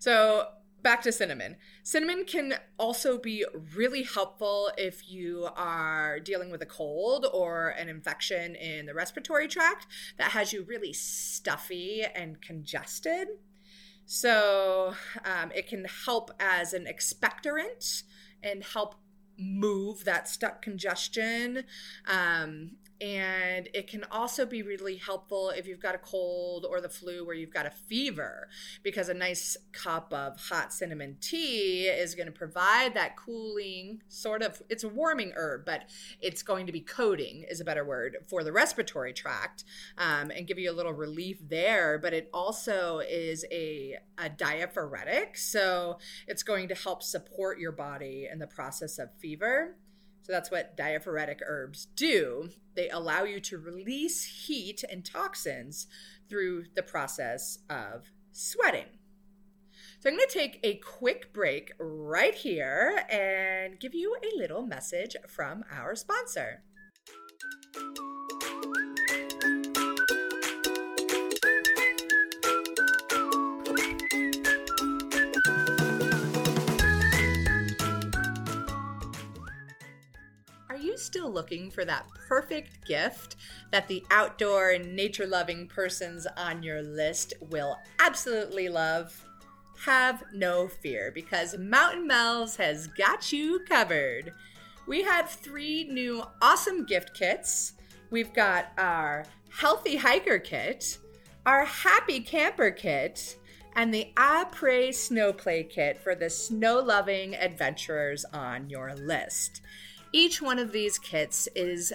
So, 0.00 0.48
back 0.84 1.02
to 1.02 1.10
cinnamon. 1.10 1.56
Cinnamon 1.82 2.24
can 2.24 2.54
also 2.78 3.18
be 3.18 3.44
really 3.74 4.04
helpful 4.04 4.70
if 4.78 5.10
you 5.10 5.48
are 5.56 6.20
dealing 6.20 6.50
with 6.50 6.62
a 6.62 6.66
cold 6.66 7.26
or 7.32 7.70
an 7.70 7.88
infection 7.88 8.54
in 8.54 8.86
the 8.86 8.94
respiratory 8.94 9.48
tract 9.48 9.86
that 10.18 10.30
has 10.32 10.52
you 10.52 10.62
really 10.62 10.92
stuffy 10.92 12.04
and 12.14 12.40
congested. 12.40 13.26
So 14.06 14.94
um, 15.24 15.50
it 15.54 15.66
can 15.66 15.86
help 16.04 16.30
as 16.38 16.74
an 16.74 16.84
expectorant 16.84 18.02
and 18.42 18.62
help 18.62 18.94
move 19.38 20.04
that 20.04 20.28
stuck 20.28 20.60
congestion. 20.60 21.64
Um, 22.06 22.72
and 23.00 23.68
it 23.74 23.88
can 23.88 24.04
also 24.10 24.46
be 24.46 24.62
really 24.62 24.96
helpful 24.96 25.50
if 25.50 25.66
you've 25.66 25.80
got 25.80 25.94
a 25.94 25.98
cold 25.98 26.64
or 26.68 26.80
the 26.80 26.88
flu 26.88 27.24
where 27.24 27.34
you've 27.34 27.52
got 27.52 27.66
a 27.66 27.70
fever, 27.70 28.48
because 28.82 29.08
a 29.08 29.14
nice 29.14 29.56
cup 29.72 30.12
of 30.12 30.38
hot 30.48 30.72
cinnamon 30.72 31.16
tea 31.20 31.86
is 31.86 32.14
going 32.14 32.26
to 32.26 32.32
provide 32.32 32.94
that 32.94 33.16
cooling 33.16 34.00
sort 34.08 34.42
of, 34.42 34.62
it's 34.68 34.84
a 34.84 34.88
warming 34.88 35.32
herb, 35.36 35.64
but 35.64 35.82
it's 36.20 36.42
going 36.42 36.66
to 36.66 36.72
be 36.72 36.80
coating, 36.80 37.44
is 37.50 37.60
a 37.60 37.64
better 37.64 37.84
word, 37.84 38.16
for 38.28 38.44
the 38.44 38.52
respiratory 38.52 39.12
tract 39.12 39.64
um, 39.98 40.30
and 40.30 40.46
give 40.46 40.58
you 40.58 40.70
a 40.70 40.72
little 40.72 40.92
relief 40.92 41.38
there. 41.48 41.98
But 41.98 42.14
it 42.14 42.30
also 42.32 43.00
is 43.00 43.44
a, 43.50 43.96
a 44.18 44.28
diaphoretic. 44.28 45.36
So 45.36 45.98
it's 46.26 46.42
going 46.42 46.68
to 46.68 46.74
help 46.74 47.02
support 47.02 47.58
your 47.58 47.72
body 47.72 48.28
in 48.30 48.38
the 48.38 48.46
process 48.46 48.98
of 48.98 49.08
fever. 49.18 49.76
So 50.24 50.32
that's 50.32 50.50
what 50.50 50.74
diaphoretic 50.74 51.40
herbs 51.46 51.86
do. 51.96 52.48
They 52.74 52.88
allow 52.88 53.24
you 53.24 53.40
to 53.40 53.58
release 53.58 54.24
heat 54.46 54.82
and 54.90 55.04
toxins 55.04 55.86
through 56.30 56.64
the 56.74 56.82
process 56.82 57.58
of 57.68 58.10
sweating. 58.32 58.86
So 60.00 60.08
I'm 60.08 60.16
going 60.16 60.26
to 60.26 60.34
take 60.34 60.60
a 60.62 60.76
quick 60.76 61.34
break 61.34 61.72
right 61.78 62.34
here 62.34 63.04
and 63.10 63.78
give 63.78 63.94
you 63.94 64.16
a 64.16 64.36
little 64.38 64.66
message 64.66 65.14
from 65.28 65.62
our 65.70 65.94
sponsor. 65.94 66.62
Still 81.24 81.32
looking 81.32 81.70
for 81.70 81.86
that 81.86 82.06
perfect 82.28 82.86
gift 82.86 83.36
that 83.70 83.88
the 83.88 84.04
outdoor 84.10 84.72
and 84.72 84.94
nature 84.94 85.26
loving 85.26 85.66
persons 85.66 86.26
on 86.36 86.62
your 86.62 86.82
list 86.82 87.32
will 87.48 87.78
absolutely 87.98 88.68
love, 88.68 89.24
have 89.78 90.22
no 90.34 90.68
fear 90.68 91.10
because 91.14 91.56
Mountain 91.56 92.06
Mel's 92.06 92.56
has 92.56 92.88
got 92.88 93.32
you 93.32 93.60
covered. 93.66 94.34
We 94.86 95.02
have 95.02 95.30
three 95.30 95.84
new 95.84 96.22
awesome 96.42 96.84
gift 96.84 97.14
kits. 97.14 97.72
We've 98.10 98.34
got 98.34 98.72
our 98.76 99.24
Healthy 99.48 99.96
Hiker 99.96 100.38
Kit, 100.38 100.98
our 101.46 101.64
Happy 101.64 102.20
Camper 102.20 102.70
Kit, 102.70 103.36
and 103.76 103.94
the 103.94 104.08
Après 104.16 104.94
Snow 104.94 105.32
Play 105.32 105.64
Kit 105.64 105.98
for 105.98 106.14
the 106.14 106.28
snow 106.28 106.80
loving 106.80 107.34
adventurers 107.34 108.26
on 108.26 108.68
your 108.68 108.94
list. 108.94 109.62
Each 110.14 110.40
one 110.40 110.60
of 110.60 110.70
these 110.70 110.96
kits 110.96 111.48
is 111.56 111.92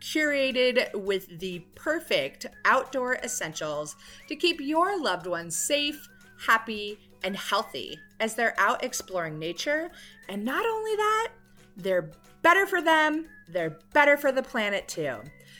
curated 0.00 0.94
with 0.94 1.40
the 1.40 1.58
perfect 1.74 2.46
outdoor 2.64 3.16
essentials 3.16 3.96
to 4.28 4.36
keep 4.36 4.60
your 4.60 5.02
loved 5.02 5.26
ones 5.26 5.56
safe, 5.56 6.08
happy, 6.46 6.96
and 7.24 7.36
healthy 7.36 7.98
as 8.20 8.36
they're 8.36 8.54
out 8.56 8.84
exploring 8.84 9.40
nature. 9.40 9.90
And 10.28 10.44
not 10.44 10.64
only 10.64 10.94
that, 10.94 11.32
they're 11.76 12.12
better 12.40 12.66
for 12.66 12.80
them, 12.80 13.26
they're 13.48 13.80
better 13.92 14.16
for 14.16 14.30
the 14.30 14.44
planet 14.44 14.86
too. 14.86 15.16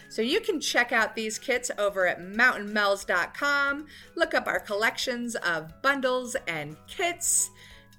So 0.08 0.22
you 0.22 0.40
can 0.40 0.60
check 0.60 0.92
out 0.92 1.16
these 1.16 1.40
kits 1.40 1.72
over 1.76 2.06
at 2.06 2.20
mountainmels.com. 2.20 3.86
Look 4.14 4.32
up 4.32 4.46
our 4.46 4.60
collections 4.60 5.34
of 5.34 5.82
bundles 5.82 6.36
and 6.46 6.76
kits 6.86 7.50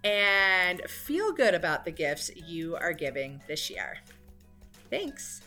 and 0.07 0.81
feel 0.89 1.33
good 1.33 1.53
about 1.53 1.83
the 1.83 1.91
gifts 1.91 2.31
you 2.33 2.77
are 2.77 2.93
giving 2.93 3.41
this 3.45 3.69
year. 3.69 3.97
Thanks. 4.89 5.41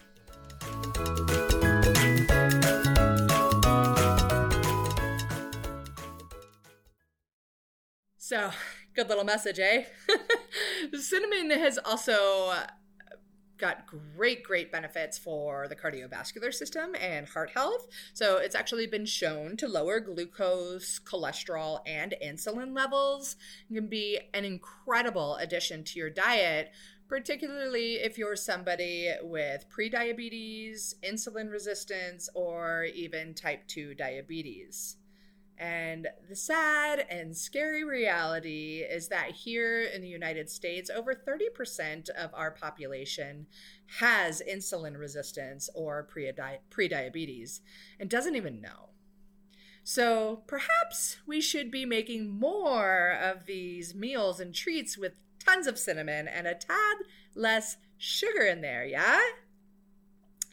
So, 8.19 8.50
good 8.95 9.09
little 9.09 9.25
message, 9.25 9.59
eh? 9.59 9.85
Cinnamon 10.95 11.50
has 11.59 11.79
also 11.79 12.52
got 13.61 13.87
great, 13.87 14.43
great 14.43 14.73
benefits 14.73 15.19
for 15.19 15.69
the 15.69 15.76
cardiovascular 15.76 16.52
system 16.52 16.95
and 17.00 17.29
heart 17.29 17.50
health. 17.50 17.87
So 18.14 18.38
it's 18.38 18.55
actually 18.55 18.87
been 18.87 19.07
shown 19.07 19.57
to 19.59 19.69
lower 19.69 20.00
glucose, 20.00 20.99
cholesterol, 20.99 21.81
and 21.87 22.14
insulin 22.25 22.75
levels. 22.75 23.37
It 23.71 23.75
can 23.75 23.87
be 23.88 24.19
an 24.35 24.45
incredible 24.45 25.37
addition 25.37 25.85
to 25.85 25.99
your 25.99 26.11
diet, 26.11 26.71
particularly 27.09 27.95
if 27.95 28.17
you're 28.17 28.37
somebody 28.37 29.12
with 29.23 29.67
prediabetes, 29.69 30.95
insulin 31.05 31.50
resistance, 31.50 32.29
or 32.35 32.85
even 32.95 33.35
type 33.35 33.67
2 33.67 33.95
diabetes. 33.95 34.97
And 35.61 36.09
the 36.26 36.35
sad 36.35 37.07
and 37.11 37.37
scary 37.37 37.85
reality 37.85 38.79
is 38.79 39.09
that 39.09 39.33
here 39.33 39.83
in 39.83 40.00
the 40.00 40.09
United 40.09 40.49
States, 40.49 40.88
over 40.88 41.14
30% 41.14 42.09
of 42.09 42.31
our 42.33 42.50
population 42.50 43.47
has 43.99 44.43
insulin 44.50 44.99
resistance 44.99 45.69
or 45.75 46.05
pre 46.05 46.88
diabetes 46.88 47.61
and 48.00 48.09
doesn't 48.09 48.37
even 48.37 48.62
know. 48.62 48.88
So 49.85 50.45
perhaps 50.47 51.19
we 51.26 51.43
should 51.43 51.71
be 51.71 51.85
making 51.85 52.31
more 52.31 53.19
of 53.23 53.45
these 53.45 53.95
meals 53.95 54.40
and 54.40 54.55
treats 54.55 54.97
with 54.97 55.12
tons 55.38 55.67
of 55.67 55.79
cinnamon 55.79 56.26
and 56.26 56.47
a 56.47 56.55
tad 56.55 56.97
less 57.35 57.76
sugar 57.99 58.45
in 58.45 58.62
there, 58.62 58.87
yeah? 58.87 59.21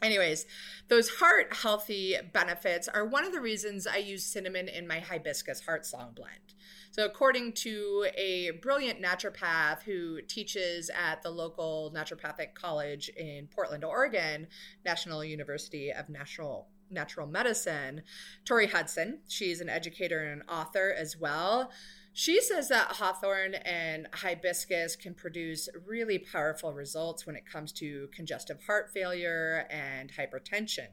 Anyways, 0.00 0.46
those 0.88 1.08
heart 1.08 1.52
healthy 1.52 2.16
benefits 2.32 2.86
are 2.86 3.04
one 3.04 3.24
of 3.24 3.32
the 3.32 3.40
reasons 3.40 3.86
I 3.86 3.96
use 3.96 4.24
cinnamon 4.24 4.68
in 4.68 4.86
my 4.86 5.00
hibiscus 5.00 5.60
heart 5.60 5.84
song 5.84 6.12
blend. 6.14 6.54
So, 6.90 7.04
according 7.04 7.52
to 7.54 8.06
a 8.16 8.52
brilliant 8.62 9.02
naturopath 9.02 9.82
who 9.82 10.22
teaches 10.22 10.90
at 10.90 11.22
the 11.22 11.30
local 11.30 11.92
naturopathic 11.94 12.54
college 12.54 13.08
in 13.10 13.48
Portland, 13.48 13.84
Oregon, 13.84 14.46
National 14.84 15.24
University 15.24 15.92
of 15.92 16.08
Natural 16.08 16.68
Natural 16.90 17.26
Medicine, 17.26 18.02
Tori 18.44 18.66
Hudson, 18.66 19.18
she's 19.28 19.60
an 19.60 19.68
educator 19.68 20.24
and 20.24 20.40
an 20.40 20.48
author 20.48 20.94
as 20.96 21.18
well. 21.18 21.70
She 22.18 22.40
says 22.40 22.68
that 22.70 22.96
hawthorn 22.96 23.54
and 23.54 24.08
hibiscus 24.12 24.96
can 24.96 25.14
produce 25.14 25.68
really 25.86 26.18
powerful 26.18 26.72
results 26.72 27.24
when 27.24 27.36
it 27.36 27.46
comes 27.46 27.70
to 27.74 28.08
congestive 28.12 28.60
heart 28.66 28.90
failure 28.92 29.68
and 29.70 30.10
hypertension. 30.12 30.88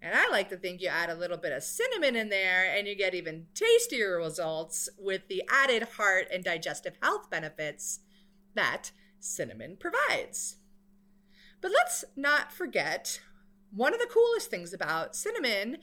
And 0.00 0.14
I 0.14 0.26
like 0.30 0.48
to 0.48 0.56
think 0.56 0.80
you 0.80 0.88
add 0.88 1.10
a 1.10 1.14
little 1.14 1.36
bit 1.36 1.52
of 1.52 1.62
cinnamon 1.64 2.16
in 2.16 2.30
there 2.30 2.64
and 2.74 2.88
you 2.88 2.96
get 2.96 3.14
even 3.14 3.44
tastier 3.54 4.16
results 4.16 4.88
with 4.98 5.28
the 5.28 5.42
added 5.52 5.82
heart 5.98 6.28
and 6.32 6.42
digestive 6.42 6.94
health 7.02 7.28
benefits 7.28 8.00
that 8.54 8.90
cinnamon 9.20 9.76
provides. 9.78 10.56
But 11.60 11.72
let's 11.72 12.06
not 12.16 12.50
forget 12.54 13.20
one 13.70 13.92
of 13.92 14.00
the 14.00 14.08
coolest 14.10 14.48
things 14.48 14.72
about 14.72 15.14
cinnamon 15.14 15.76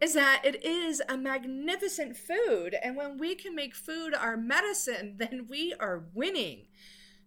is 0.00 0.14
that 0.14 0.42
it 0.44 0.64
is 0.64 1.02
a 1.08 1.16
magnificent 1.16 2.16
food. 2.16 2.76
And 2.82 2.96
when 2.96 3.18
we 3.18 3.34
can 3.34 3.54
make 3.54 3.74
food 3.74 4.14
our 4.14 4.36
medicine, 4.36 5.16
then 5.18 5.46
we 5.48 5.74
are 5.80 6.04
winning. 6.14 6.66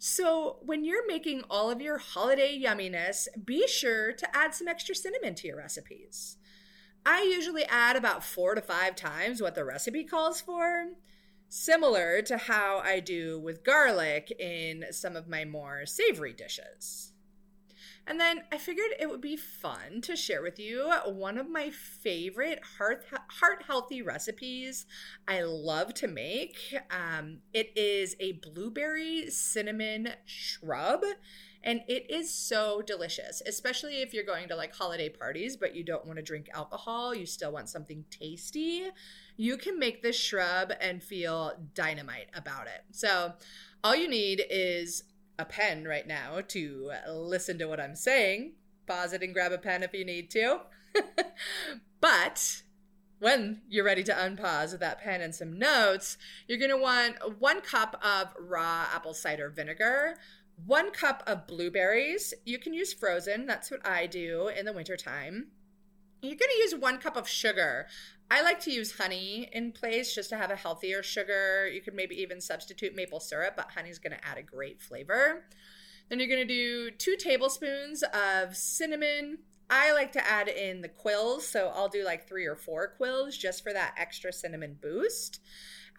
So, 0.03 0.57
when 0.61 0.83
you're 0.83 1.05
making 1.05 1.43
all 1.47 1.69
of 1.69 1.79
your 1.79 1.99
holiday 1.99 2.59
yumminess, 2.59 3.27
be 3.45 3.67
sure 3.67 4.13
to 4.13 4.35
add 4.35 4.55
some 4.55 4.67
extra 4.67 4.95
cinnamon 4.95 5.35
to 5.35 5.47
your 5.47 5.57
recipes. 5.57 6.37
I 7.05 7.21
usually 7.21 7.65
add 7.65 7.95
about 7.95 8.23
four 8.23 8.55
to 8.55 8.61
five 8.61 8.95
times 8.95 9.41
what 9.41 9.53
the 9.53 9.63
recipe 9.63 10.03
calls 10.03 10.41
for, 10.41 10.93
similar 11.49 12.23
to 12.23 12.37
how 12.37 12.79
I 12.79 12.99
do 12.99 13.39
with 13.39 13.63
garlic 13.63 14.31
in 14.39 14.85
some 14.89 15.15
of 15.15 15.27
my 15.27 15.45
more 15.45 15.85
savory 15.85 16.33
dishes. 16.33 17.10
And 18.07 18.19
then 18.19 18.41
I 18.51 18.57
figured 18.57 18.91
it 18.99 19.09
would 19.09 19.21
be 19.21 19.37
fun 19.37 20.01
to 20.01 20.15
share 20.15 20.41
with 20.41 20.59
you 20.59 20.91
one 21.05 21.37
of 21.37 21.49
my 21.49 21.69
favorite 21.69 22.59
heart 22.77 23.05
heart 23.39 23.63
healthy 23.67 24.01
recipes 24.01 24.85
I 25.27 25.43
love 25.43 25.93
to 25.95 26.07
make. 26.07 26.57
Um, 26.89 27.39
it 27.53 27.71
is 27.75 28.15
a 28.19 28.33
blueberry 28.33 29.29
cinnamon 29.29 30.09
shrub. 30.25 31.03
And 31.63 31.81
it 31.87 32.09
is 32.09 32.33
so 32.33 32.81
delicious, 32.81 33.41
especially 33.45 34.01
if 34.01 34.13
you're 34.13 34.23
going 34.23 34.47
to 34.47 34.55
like 34.55 34.73
holiday 34.73 35.09
parties, 35.09 35.55
but 35.55 35.75
you 35.75 35.83
don't 35.83 36.05
want 36.05 36.17
to 36.17 36.23
drink 36.23 36.49
alcohol. 36.55 37.13
You 37.13 37.27
still 37.27 37.51
want 37.51 37.69
something 37.69 38.03
tasty. 38.09 38.85
You 39.37 39.57
can 39.57 39.77
make 39.77 40.01
this 40.01 40.15
shrub 40.15 40.73
and 40.81 41.03
feel 41.03 41.53
dynamite 41.75 42.29
about 42.33 42.65
it. 42.65 42.83
So, 42.91 43.33
all 43.83 43.95
you 43.95 44.09
need 44.09 44.43
is 44.49 45.03
a 45.41 45.45
pen 45.45 45.85
right 45.85 46.07
now 46.07 46.41
to 46.49 46.91
uh, 47.07 47.11
listen 47.11 47.57
to 47.59 47.65
what 47.65 47.79
I'm 47.79 47.95
saying. 47.95 48.53
Pause 48.87 49.13
it 49.13 49.23
and 49.23 49.33
grab 49.33 49.51
a 49.51 49.57
pen 49.57 49.83
if 49.83 49.93
you 49.93 50.05
need 50.05 50.29
to. 50.31 50.61
but 52.01 52.61
when 53.19 53.61
you're 53.69 53.85
ready 53.85 54.03
to 54.03 54.13
unpause 54.13 54.71
with 54.71 54.79
that 54.79 54.99
pen 54.99 55.21
and 55.21 55.35
some 55.35 55.57
notes, 55.57 56.17
you're 56.47 56.57
going 56.57 56.71
to 56.71 56.77
want 56.77 57.39
one 57.39 57.61
cup 57.61 57.99
of 58.03 58.33
raw 58.39 58.87
apple 58.93 59.13
cider 59.13 59.49
vinegar, 59.49 60.15
one 60.65 60.91
cup 60.91 61.23
of 61.27 61.47
blueberries. 61.47 62.33
You 62.45 62.57
can 62.57 62.73
use 62.73 62.93
frozen, 62.93 63.45
that's 63.45 63.69
what 63.69 63.85
I 63.85 64.07
do 64.07 64.47
in 64.47 64.65
the 64.65 64.73
wintertime. 64.73 65.47
You're 66.21 66.35
going 66.35 66.51
to 66.51 66.57
use 66.57 66.75
one 66.75 66.97
cup 66.97 67.15
of 67.15 67.27
sugar. 67.27 67.87
I 68.31 68.43
like 68.43 68.61
to 68.61 68.71
use 68.71 68.93
honey 68.93 69.49
in 69.51 69.73
place 69.73 70.15
just 70.15 70.29
to 70.29 70.37
have 70.37 70.51
a 70.51 70.55
healthier 70.55 71.03
sugar. 71.03 71.67
You 71.67 71.81
could 71.81 71.93
maybe 71.93 72.15
even 72.21 72.39
substitute 72.39 72.95
maple 72.95 73.19
syrup, 73.19 73.55
but 73.57 73.71
honey's 73.75 73.99
going 73.99 74.17
to 74.17 74.25
add 74.25 74.37
a 74.37 74.41
great 74.41 74.81
flavor. 74.81 75.43
Then 76.07 76.17
you're 76.17 76.29
going 76.29 76.47
to 76.47 76.53
do 76.53 76.91
two 76.91 77.17
tablespoons 77.17 78.05
of 78.13 78.55
cinnamon. 78.55 79.39
I 79.69 79.91
like 79.91 80.13
to 80.13 80.25
add 80.25 80.47
in 80.47 80.79
the 80.79 80.87
quills, 80.87 81.45
so 81.45 81.73
I'll 81.75 81.89
do 81.89 82.05
like 82.05 82.25
three 82.25 82.45
or 82.45 82.55
four 82.55 82.93
quills 82.95 83.37
just 83.37 83.63
for 83.63 83.73
that 83.73 83.95
extra 83.97 84.31
cinnamon 84.31 84.77
boost. 84.81 85.41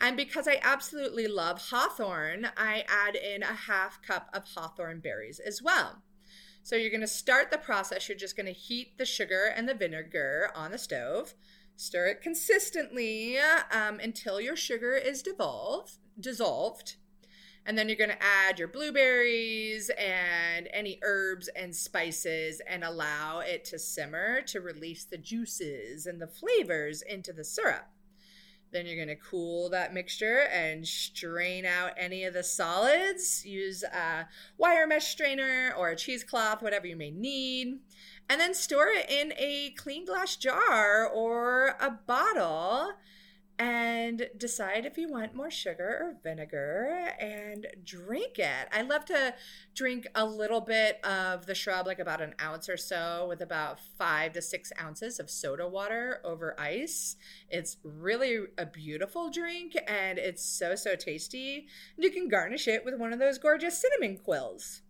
And 0.01 0.17
because 0.17 0.49
I 0.49 0.59
absolutely 0.63 1.27
love 1.27 1.69
hawthorn, 1.69 2.49
I 2.57 2.85
add 2.89 3.15
in 3.15 3.43
a 3.43 3.55
half 3.55 4.01
cup 4.01 4.31
of 4.33 4.45
hawthorn 4.47 5.01
berries 5.01 5.39
as 5.39 5.61
well. 5.61 6.03
So 6.63 6.77
you're 6.77 6.91
going 6.91 7.03
to 7.03 7.07
start 7.07 7.51
the 7.51 7.59
process. 7.59 8.09
You're 8.09 8.17
just 8.17 8.37
going 8.37 8.47
to 8.47 8.53
heat 8.53 8.97
the 8.97 9.05
sugar 9.05 9.53
and 9.55 9.69
the 9.69 9.75
vinegar 9.75 10.51
on 10.55 10.71
the 10.71 10.79
stove. 10.79 11.35
Stir 11.77 12.07
it 12.07 12.23
consistently 12.23 13.39
um, 13.39 13.99
until 14.01 14.41
your 14.41 14.57
sugar 14.57 14.95
is 14.95 15.23
devolved, 15.23 15.99
dissolved. 16.19 16.97
And 17.65 17.79
then 17.79 17.89
you're 17.89 17.97
going 17.97 18.11
to 18.11 18.23
add 18.23 18.59
your 18.59 18.69
blueberries 18.69 19.91
and 19.97 20.69
any 20.73 20.99
herbs 21.03 21.49
and 21.55 21.75
spices 21.75 22.61
and 22.69 22.83
allow 22.83 23.39
it 23.41 23.65
to 23.67 23.79
simmer 23.79 24.43
to 24.43 24.61
release 24.61 25.05
the 25.05 25.19
juices 25.19 26.07
and 26.07 26.21
the 26.21 26.27
flavors 26.27 27.03
into 27.03 27.33
the 27.33 27.45
syrup. 27.45 27.87
Then 28.73 28.87
you're 28.87 28.97
going 28.97 29.17
to 29.17 29.23
cool 29.23 29.69
that 29.69 29.93
mixture 29.93 30.49
and 30.51 30.87
strain 30.87 31.67
out 31.67 31.93
any 31.97 32.25
of 32.25 32.33
the 32.33 32.43
solids. 32.43 33.45
Use 33.45 33.83
a 33.83 34.27
wire 34.57 34.87
mesh 34.87 35.09
strainer 35.09 35.75
or 35.77 35.91
a 35.91 35.97
cheesecloth, 35.97 36.63
whatever 36.63 36.87
you 36.87 36.97
may 36.97 37.11
need 37.11 37.81
and 38.29 38.41
then 38.41 38.55
store 38.55 38.89
it 38.89 39.11
in 39.11 39.33
a 39.37 39.71
clean 39.77 40.05
glass 40.05 40.37
jar 40.37 41.07
or 41.07 41.77
a 41.81 41.91
bottle 42.07 42.93
and 43.59 44.29
decide 44.37 44.85
if 44.85 44.99
you 44.99 45.09
want 45.09 45.35
more 45.37 45.51
sugar 45.51 45.99
or 46.01 46.17
vinegar 46.23 47.15
and 47.21 47.67
drink 47.85 48.39
it. 48.39 48.69
I 48.73 48.83
love 48.83 49.05
to 49.05 49.35
drink 49.75 50.07
a 50.15 50.25
little 50.25 50.61
bit 50.61 51.05
of 51.05 51.47
the 51.47 51.55
shrub, 51.55 51.87
like 51.87 52.01
about 52.01 52.21
an 52.21 52.35
ounce 52.43 52.69
or 52.69 52.77
so, 52.77 53.27
with 53.29 53.41
about 53.41 53.79
five 53.99 54.33
to 54.33 54.43
six 54.43 54.73
ounces 54.81 55.21
of 55.21 55.31
soda 55.31 55.69
water 55.69 56.21
over 56.25 56.59
ice. 56.59 57.15
It's 57.51 57.77
really 57.85 58.47
a 58.59 58.67
beautiful 58.67 59.31
drink 59.31 59.77
and 59.87 60.19
it's 60.19 60.45
so, 60.45 60.75
so 60.75 60.97
tasty. 60.97 61.67
And 61.97 62.05
you 62.05 62.11
can 62.11 62.29
garnish 62.29 62.67
it 62.67 62.85
with 62.85 62.99
one 62.99 63.13
of 63.13 63.19
those 63.19 63.39
gorgeous 63.39 63.81
cinnamon 63.81 64.19
quills. 64.25 64.83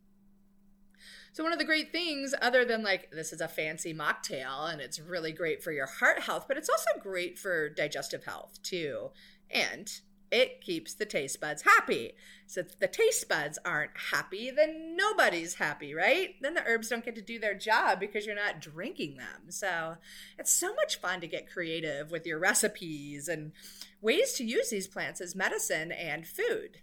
So 1.33 1.42
one 1.42 1.53
of 1.53 1.59
the 1.59 1.64
great 1.64 1.92
things, 1.92 2.35
other 2.42 2.64
than 2.64 2.83
like 2.83 3.11
this 3.11 3.33
is 3.33 3.40
a 3.40 3.49
fancy 3.49 3.95
mocktail 3.95 4.71
and 4.71 4.81
it's 4.83 5.01
really 5.01 5.33
great 5.33 5.62
for 5.62 5.73
your 5.73 5.87
heart 5.87 6.21
health, 6.21 6.45
but 6.47 6.59
it's 6.59 6.68
also 6.68 7.01
great 7.01 7.38
for 7.38 7.71
digestive 7.71 8.25
health 8.25 8.62
too. 8.62 9.11
And 9.51 9.90
it 10.31 10.61
keeps 10.61 10.95
the 10.95 11.05
taste 11.05 11.40
buds 11.40 11.62
happy. 11.62 12.12
So 12.47 12.61
if 12.61 12.79
the 12.79 12.88
taste 12.88 13.29
buds 13.29 13.59
aren't 13.64 13.97
happy, 14.11 14.51
then 14.51 14.97
nobody's 14.97 15.55
happy, 15.55 15.95
right? 15.95 16.35
Then 16.40 16.55
the 16.55 16.64
herbs 16.66 16.88
don't 16.88 17.05
get 17.05 17.14
to 17.16 17.23
do 17.23 17.38
their 17.38 17.55
job 17.55 18.01
because 18.01 18.27
you're 18.27 18.35
not 18.35 18.61
drinking 18.61 19.16
them. 19.16 19.51
So 19.51 19.97
it's 20.38 20.53
so 20.53 20.75
much 20.75 21.01
fun 21.01 21.21
to 21.21 21.27
get 21.27 21.51
creative 21.51 22.11
with 22.11 22.27
your 22.27 22.38
recipes 22.38 23.29
and 23.29 23.53
ways 24.01 24.33
to 24.35 24.45
use 24.45 24.71
these 24.71 24.87
plants 24.87 25.21
as 25.21 25.35
medicine 25.35 25.92
and 25.92 26.27
food. 26.27 26.79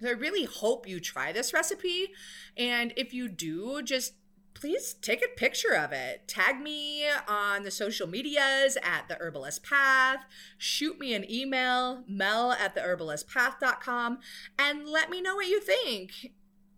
So 0.00 0.08
I 0.08 0.12
really 0.12 0.44
hope 0.44 0.88
you 0.88 1.00
try 1.00 1.32
this 1.32 1.52
recipe. 1.52 2.08
And 2.56 2.92
if 2.96 3.14
you 3.14 3.28
do, 3.28 3.82
just 3.82 4.14
please 4.54 4.94
take 4.94 5.24
a 5.24 5.38
picture 5.38 5.74
of 5.74 5.92
it. 5.92 6.26
Tag 6.26 6.60
me 6.60 7.06
on 7.28 7.64
the 7.64 7.70
social 7.70 8.06
medias 8.06 8.78
at 8.82 9.08
the 9.08 9.16
Herbalist 9.16 9.62
Path. 9.62 10.24
Shoot 10.56 10.98
me 10.98 11.14
an 11.14 11.30
email, 11.30 12.04
mel 12.08 12.52
at 12.52 12.74
the 12.74 12.80
herbalistpath.com, 12.80 14.18
and 14.58 14.88
let 14.88 15.10
me 15.10 15.20
know 15.20 15.36
what 15.36 15.48
you 15.48 15.60
think. 15.60 16.32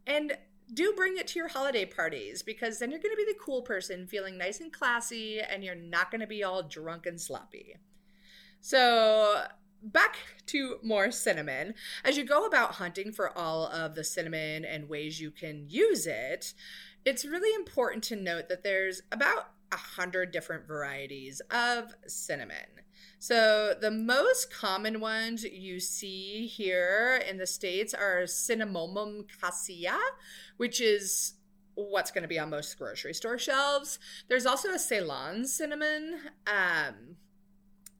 And 0.06 0.36
do 0.72 0.92
bring 0.96 1.16
it 1.16 1.28
to 1.28 1.38
your 1.38 1.48
holiday 1.48 1.84
parties 1.84 2.42
because 2.42 2.78
then 2.78 2.90
you're 2.90 3.00
going 3.00 3.14
to 3.14 3.24
be 3.24 3.30
the 3.30 3.38
cool 3.40 3.62
person 3.62 4.06
feeling 4.06 4.36
nice 4.36 4.60
and 4.60 4.72
classy 4.72 5.40
and 5.40 5.62
you're 5.62 5.76
not 5.76 6.10
going 6.10 6.20
to 6.20 6.26
be 6.26 6.42
all 6.42 6.62
drunk 6.62 7.06
and 7.06 7.20
sloppy. 7.20 7.76
So, 8.60 9.44
back 9.82 10.16
to 10.46 10.78
more 10.82 11.10
cinnamon. 11.10 11.74
As 12.04 12.16
you 12.16 12.24
go 12.24 12.46
about 12.46 12.72
hunting 12.74 13.12
for 13.12 13.36
all 13.36 13.66
of 13.66 13.94
the 13.94 14.04
cinnamon 14.04 14.64
and 14.64 14.88
ways 14.88 15.20
you 15.20 15.30
can 15.30 15.66
use 15.68 16.06
it, 16.06 16.54
it's 17.04 17.24
really 17.24 17.54
important 17.54 18.02
to 18.04 18.16
note 18.16 18.48
that 18.48 18.64
there's 18.64 19.02
about 19.12 19.50
a 19.72 19.76
hundred 19.76 20.30
different 20.30 20.66
varieties 20.66 21.40
of 21.50 21.94
cinnamon. 22.06 22.56
So 23.18 23.74
the 23.80 23.90
most 23.90 24.52
common 24.52 25.00
ones 25.00 25.44
you 25.44 25.80
see 25.80 26.46
here 26.46 27.22
in 27.28 27.38
the 27.38 27.46
states 27.46 27.94
are 27.94 28.22
cinnamomum 28.22 29.24
cassia, 29.40 29.98
which 30.56 30.80
is 30.80 31.34
what's 31.74 32.10
going 32.10 32.22
to 32.22 32.28
be 32.28 32.38
on 32.38 32.50
most 32.50 32.78
grocery 32.78 33.14
store 33.14 33.38
shelves. 33.38 33.98
There's 34.28 34.46
also 34.46 34.70
a 34.70 34.78
Ceylon 34.78 35.46
cinnamon. 35.46 36.20
Um, 36.46 37.16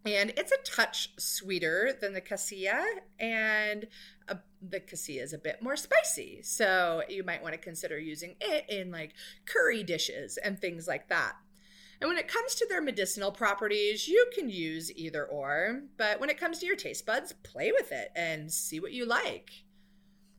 and 0.06 0.32
it's 0.36 0.52
a 0.52 0.56
touch 0.64 1.10
sweeter 1.18 1.92
than 2.00 2.12
the 2.14 2.20
cassia 2.20 2.84
and 3.18 3.86
a, 4.28 4.38
the 4.62 4.80
cassia 4.80 5.22
is 5.22 5.32
a 5.32 5.38
bit 5.38 5.62
more 5.62 5.76
spicy 5.76 6.40
so 6.42 7.02
you 7.08 7.24
might 7.24 7.42
want 7.42 7.54
to 7.54 7.58
consider 7.60 7.98
using 7.98 8.34
it 8.40 8.64
in 8.68 8.90
like 8.90 9.12
curry 9.46 9.82
dishes 9.82 10.38
and 10.38 10.58
things 10.58 10.86
like 10.86 11.08
that 11.08 11.34
And 12.00 12.08
when 12.08 12.18
it 12.18 12.28
comes 12.28 12.54
to 12.56 12.66
their 12.68 12.82
medicinal 12.82 13.32
properties, 13.32 14.06
you 14.06 14.26
can 14.34 14.50
use 14.50 14.92
either 14.96 15.24
or, 15.24 15.82
but 15.96 16.20
when 16.20 16.28
it 16.30 16.38
comes 16.38 16.58
to 16.58 16.66
your 16.66 16.76
taste 16.76 17.06
buds, 17.06 17.32
play 17.42 17.72
with 17.72 17.90
it 17.92 18.10
and 18.14 18.52
see 18.52 18.80
what 18.80 18.92
you 18.92 19.06
like. 19.06 19.64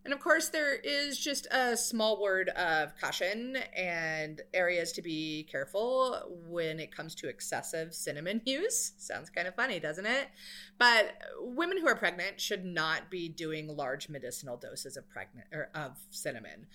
And 0.07 0.13
of 0.13 0.21
course, 0.21 0.47
there 0.47 0.73
is 0.73 1.19
just 1.19 1.47
a 1.51 1.75
small 1.75 2.21
word 2.21 2.47
of 2.47 2.97
caution 2.97 3.57
and 3.75 4.39
areas 4.53 4.93
to 4.93 5.01
be 5.01 5.45
careful 5.51 6.39
when 6.47 6.79
it 6.79 6.95
comes 6.95 7.13
to 7.15 7.27
excessive 7.27 7.93
cinnamon 7.93 8.39
use. 8.45 8.93
Sounds 8.97 9.29
kind 9.29 9.49
of 9.49 9.55
funny, 9.55 9.81
doesn't 9.81 10.05
it? 10.05 10.29
But 10.77 11.17
women 11.41 11.77
who 11.77 11.89
are 11.89 11.95
pregnant 11.97 12.39
should 12.39 12.63
not 12.63 13.11
be 13.11 13.27
doing 13.27 13.67
large 13.67 14.07
medicinal 14.07 14.55
doses 14.55 14.95
of 14.95 15.09
pregnant 15.09 15.47
or 15.51 15.71
of 15.75 15.97
cinnamon. 16.09 16.67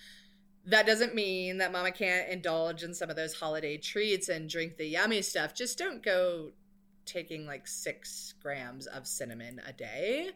That 0.67 0.85
doesn't 0.85 1.15
mean 1.15 1.57
that 1.57 1.73
mama 1.73 1.91
can't 1.91 2.29
indulge 2.29 2.83
in 2.83 2.93
some 2.93 3.09
of 3.09 3.17
those 3.17 3.33
holiday 3.33 3.79
treats 3.79 4.29
and 4.29 4.47
drink 4.47 4.77
the 4.77 4.85
yummy 4.85 5.23
stuff. 5.23 5.55
Just 5.55 5.79
don't 5.79 6.03
go 6.03 6.51
taking 7.07 7.47
like 7.47 7.67
six 7.67 8.35
grams 8.43 8.87
of 8.87 9.07
cinnamon 9.07 9.63
a 9.67 9.73
day. 9.73 10.33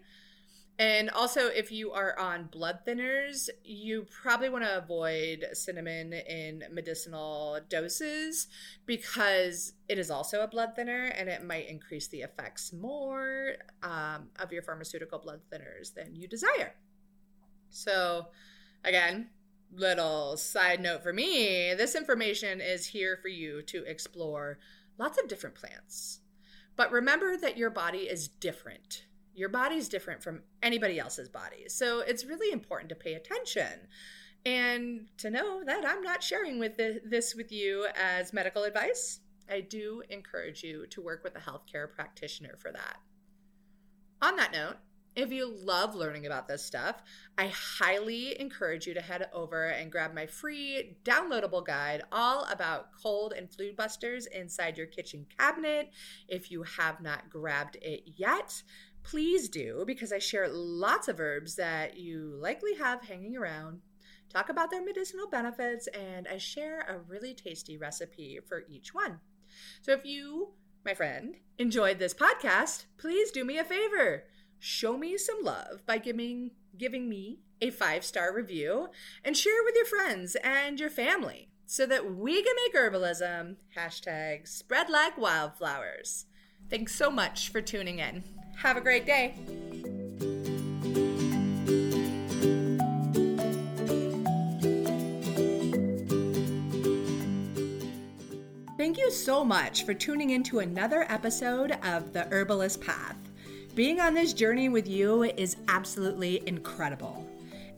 And 0.78 1.08
also, 1.08 1.46
if 1.46 1.72
you 1.72 1.92
are 1.92 2.18
on 2.18 2.48
blood 2.52 2.80
thinners, 2.86 3.48
you 3.64 4.06
probably 4.22 4.50
want 4.50 4.64
to 4.64 4.76
avoid 4.76 5.46
cinnamon 5.54 6.12
in 6.12 6.64
medicinal 6.70 7.60
doses 7.70 8.48
because 8.84 9.72
it 9.88 9.98
is 9.98 10.10
also 10.10 10.42
a 10.42 10.48
blood 10.48 10.76
thinner 10.76 11.06
and 11.16 11.30
it 11.30 11.42
might 11.42 11.70
increase 11.70 12.08
the 12.08 12.20
effects 12.20 12.74
more 12.74 13.54
um, 13.82 14.28
of 14.38 14.52
your 14.52 14.60
pharmaceutical 14.60 15.18
blood 15.18 15.40
thinners 15.50 15.94
than 15.94 16.14
you 16.14 16.28
desire. 16.28 16.74
So, 17.70 18.26
again, 18.84 19.30
little 19.74 20.36
side 20.36 20.80
note 20.80 21.02
for 21.02 21.12
me 21.12 21.74
this 21.74 21.94
information 21.94 22.60
is 22.60 22.86
here 22.86 23.18
for 23.20 23.28
you 23.28 23.60
to 23.60 23.82
explore 23.84 24.58
lots 24.98 25.18
of 25.18 25.28
different 25.28 25.56
plants. 25.56 26.20
But 26.76 26.92
remember 26.92 27.38
that 27.38 27.56
your 27.56 27.70
body 27.70 28.00
is 28.00 28.28
different 28.28 29.04
your 29.36 29.50
body's 29.50 29.88
different 29.88 30.22
from 30.22 30.40
anybody 30.62 30.98
else's 30.98 31.28
body. 31.28 31.68
So 31.68 32.00
it's 32.00 32.24
really 32.24 32.50
important 32.50 32.88
to 32.88 32.94
pay 32.94 33.14
attention 33.14 33.86
and 34.44 35.06
to 35.18 35.30
know 35.30 35.62
that 35.64 35.84
I'm 35.86 36.02
not 36.02 36.22
sharing 36.22 36.58
with 36.58 36.76
this 36.76 37.34
with 37.34 37.52
you 37.52 37.86
as 37.94 38.32
medical 38.32 38.64
advice. 38.64 39.20
I 39.48 39.60
do 39.60 40.02
encourage 40.08 40.64
you 40.64 40.86
to 40.88 41.02
work 41.02 41.22
with 41.22 41.36
a 41.36 41.40
healthcare 41.40 41.92
practitioner 41.92 42.56
for 42.58 42.72
that. 42.72 42.96
On 44.22 44.36
that 44.36 44.52
note, 44.52 44.76
if 45.16 45.32
you 45.32 45.46
love 45.46 45.94
learning 45.94 46.26
about 46.26 46.46
this 46.46 46.62
stuff, 46.62 47.02
I 47.38 47.46
highly 47.46 48.38
encourage 48.38 48.86
you 48.86 48.92
to 48.92 49.00
head 49.00 49.26
over 49.32 49.68
and 49.68 49.90
grab 49.90 50.14
my 50.14 50.26
free 50.26 50.98
downloadable 51.04 51.64
guide 51.64 52.02
all 52.12 52.44
about 52.52 52.90
cold 53.02 53.32
and 53.32 53.50
flu 53.50 53.72
busters 53.72 54.26
inside 54.26 54.76
your 54.76 54.86
kitchen 54.86 55.24
cabinet. 55.38 55.90
If 56.28 56.50
you 56.50 56.64
have 56.64 57.00
not 57.00 57.30
grabbed 57.30 57.76
it 57.80 58.02
yet, 58.16 58.62
please 59.06 59.48
do 59.48 59.84
because 59.86 60.12
I 60.12 60.18
share 60.18 60.48
lots 60.48 61.06
of 61.06 61.20
herbs 61.20 61.54
that 61.56 61.96
you 61.96 62.36
likely 62.40 62.74
have 62.74 63.02
hanging 63.02 63.36
around, 63.36 63.80
talk 64.32 64.48
about 64.48 64.70
their 64.70 64.84
medicinal 64.84 65.28
benefits, 65.28 65.86
and 65.88 66.26
I 66.26 66.38
share 66.38 66.80
a 66.80 66.98
really 66.98 67.32
tasty 67.32 67.78
recipe 67.78 68.40
for 68.48 68.64
each 68.68 68.92
one. 68.92 69.20
So 69.82 69.92
if 69.92 70.04
you, 70.04 70.54
my 70.84 70.92
friend, 70.92 71.36
enjoyed 71.56 72.00
this 72.00 72.14
podcast, 72.14 72.86
please 72.98 73.30
do 73.30 73.44
me 73.44 73.58
a 73.58 73.64
favor. 73.64 74.24
Show 74.58 74.96
me 74.96 75.16
some 75.16 75.38
love 75.42 75.86
by 75.86 75.98
giving 75.98 76.50
giving 76.76 77.08
me 77.08 77.38
a 77.62 77.70
five-star 77.70 78.34
review 78.34 78.88
and 79.24 79.36
share 79.36 79.62
with 79.64 79.74
your 79.76 79.86
friends 79.86 80.36
and 80.42 80.78
your 80.78 80.90
family 80.90 81.48
so 81.64 81.86
that 81.86 82.14
we 82.14 82.42
can 82.42 82.54
make 82.64 82.74
herbalism 82.74 83.56
hashtag 83.76 84.46
spread 84.46 84.90
like 84.90 85.16
wildflowers. 85.16 86.26
Thanks 86.68 86.94
so 86.94 87.10
much 87.10 87.48
for 87.50 87.62
tuning 87.62 87.98
in. 87.98 88.24
Have 88.56 88.76
a 88.76 88.80
great 88.80 89.06
day. 89.06 89.34
Thank 98.76 98.98
you 98.98 99.10
so 99.10 99.44
much 99.44 99.84
for 99.84 99.94
tuning 99.94 100.30
into 100.30 100.60
another 100.60 101.04
episode 101.08 101.72
of 101.82 102.12
The 102.12 102.24
Herbalist 102.30 102.80
Path. 102.80 103.16
Being 103.74 104.00
on 104.00 104.14
this 104.14 104.32
journey 104.32 104.68
with 104.68 104.88
you 104.88 105.24
is 105.24 105.56
absolutely 105.68 106.42
incredible. 106.46 107.26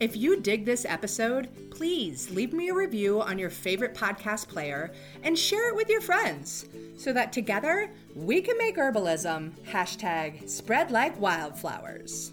If 0.01 0.17
you 0.17 0.41
dig 0.41 0.65
this 0.65 0.85
episode, 0.85 1.49
please 1.73 2.31
leave 2.31 2.53
me 2.53 2.69
a 2.69 2.75
review 2.75 3.21
on 3.21 3.37
your 3.37 3.51
favorite 3.51 3.95
podcast 3.95 4.47
player 4.47 4.93
and 5.25 5.37
share 5.37 5.71
it 5.71 5.75
with 5.75 5.89
your 5.89 6.01
friends 6.01 6.67
so 6.97 7.13
that 7.13 7.33
together 7.33 7.91
we 8.15 8.41
can 8.41 8.57
make 8.59 8.77
herbalism 8.77 9.51
hashtag 9.67 10.49
spread 10.49 10.93
like 10.93 11.21
wildflowers. 11.21 12.31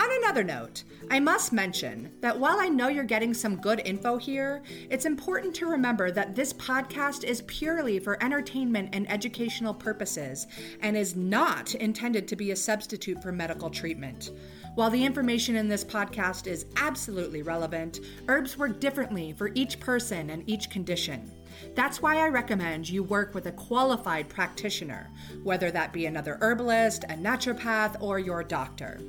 On 0.00 0.08
another 0.24 0.42
note, 0.42 0.82
I 1.10 1.20
must 1.20 1.52
mention 1.52 2.10
that 2.22 2.40
while 2.40 2.58
I 2.58 2.68
know 2.68 2.88
you're 2.88 3.04
getting 3.04 3.34
some 3.34 3.60
good 3.60 3.82
info 3.84 4.16
here, 4.16 4.62
it's 4.88 5.04
important 5.04 5.54
to 5.56 5.66
remember 5.66 6.10
that 6.10 6.34
this 6.34 6.52
podcast 6.54 7.22
is 7.22 7.42
purely 7.42 8.00
for 8.00 8.20
entertainment 8.20 8.94
and 8.94 9.08
educational 9.08 9.74
purposes 9.74 10.48
and 10.80 10.96
is 10.96 11.14
not 11.14 11.74
intended 11.74 12.26
to 12.28 12.36
be 12.36 12.50
a 12.50 12.56
substitute 12.56 13.22
for 13.22 13.30
medical 13.30 13.70
treatment. 13.70 14.30
While 14.76 14.90
the 14.90 15.04
information 15.04 15.56
in 15.56 15.68
this 15.68 15.84
podcast 15.84 16.46
is 16.46 16.66
absolutely 16.76 17.42
relevant, 17.42 18.00
herbs 18.28 18.56
work 18.56 18.78
differently 18.78 19.32
for 19.32 19.50
each 19.54 19.80
person 19.80 20.30
and 20.30 20.48
each 20.48 20.70
condition. 20.70 21.30
That's 21.74 22.00
why 22.00 22.18
I 22.18 22.28
recommend 22.28 22.88
you 22.88 23.02
work 23.02 23.34
with 23.34 23.46
a 23.46 23.52
qualified 23.52 24.28
practitioner, 24.28 25.10
whether 25.42 25.72
that 25.72 25.92
be 25.92 26.06
another 26.06 26.38
herbalist, 26.40 27.04
a 27.04 27.14
naturopath, 27.14 28.00
or 28.00 28.20
your 28.20 28.44
doctor. 28.44 29.00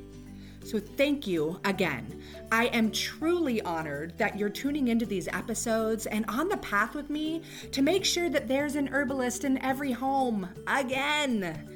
So, 0.64 0.80
thank 0.80 1.26
you 1.26 1.60
again. 1.64 2.22
I 2.52 2.66
am 2.68 2.92
truly 2.92 3.62
honored 3.62 4.18
that 4.18 4.38
you're 4.38 4.50
tuning 4.50 4.90
into 4.90 5.06
these 5.06 5.28
episodes 5.28 6.06
and 6.06 6.26
on 6.28 6.50
the 6.50 6.58
path 6.58 6.94
with 6.96 7.10
me 7.10 7.42
to 7.72 7.82
make 7.82 8.06
sure 8.06 8.30
that 8.30 8.48
there's 8.48 8.76
an 8.76 8.90
herbalist 8.90 9.44
in 9.44 9.58
every 9.64 9.92
home 9.92 10.50
again. 10.68 11.71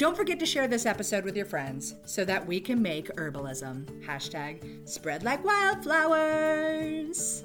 Don't 0.00 0.16
forget 0.16 0.38
to 0.38 0.46
share 0.46 0.66
this 0.66 0.86
episode 0.86 1.26
with 1.26 1.36
your 1.36 1.44
friends 1.44 1.94
so 2.06 2.24
that 2.24 2.46
we 2.46 2.58
can 2.58 2.80
make 2.80 3.14
herbalism. 3.16 3.84
Hashtag 4.02 4.88
spread 4.88 5.24
like 5.24 5.44
wildflowers. 5.44 7.44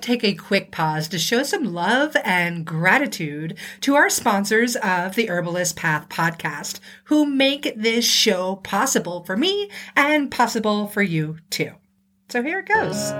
To 0.00 0.06
take 0.06 0.24
a 0.24 0.34
quick 0.34 0.70
pause 0.70 1.08
to 1.08 1.18
show 1.18 1.42
some 1.42 1.74
love 1.74 2.16
and 2.24 2.64
gratitude 2.64 3.56
to 3.80 3.94
our 3.96 4.08
sponsors 4.08 4.76
of 4.76 5.14
the 5.14 5.28
Herbalist 5.28 5.76
Path 5.76 6.08
podcast, 6.08 6.80
who 7.04 7.26
make 7.26 7.72
this 7.76 8.04
show 8.04 8.56
possible 8.56 9.24
for 9.24 9.36
me 9.36 9.70
and 9.96 10.30
possible 10.30 10.86
for 10.86 11.02
you 11.02 11.38
too. 11.50 11.72
So 12.28 12.42
here 12.42 12.60
it 12.60 12.68
goes. 12.68 13.12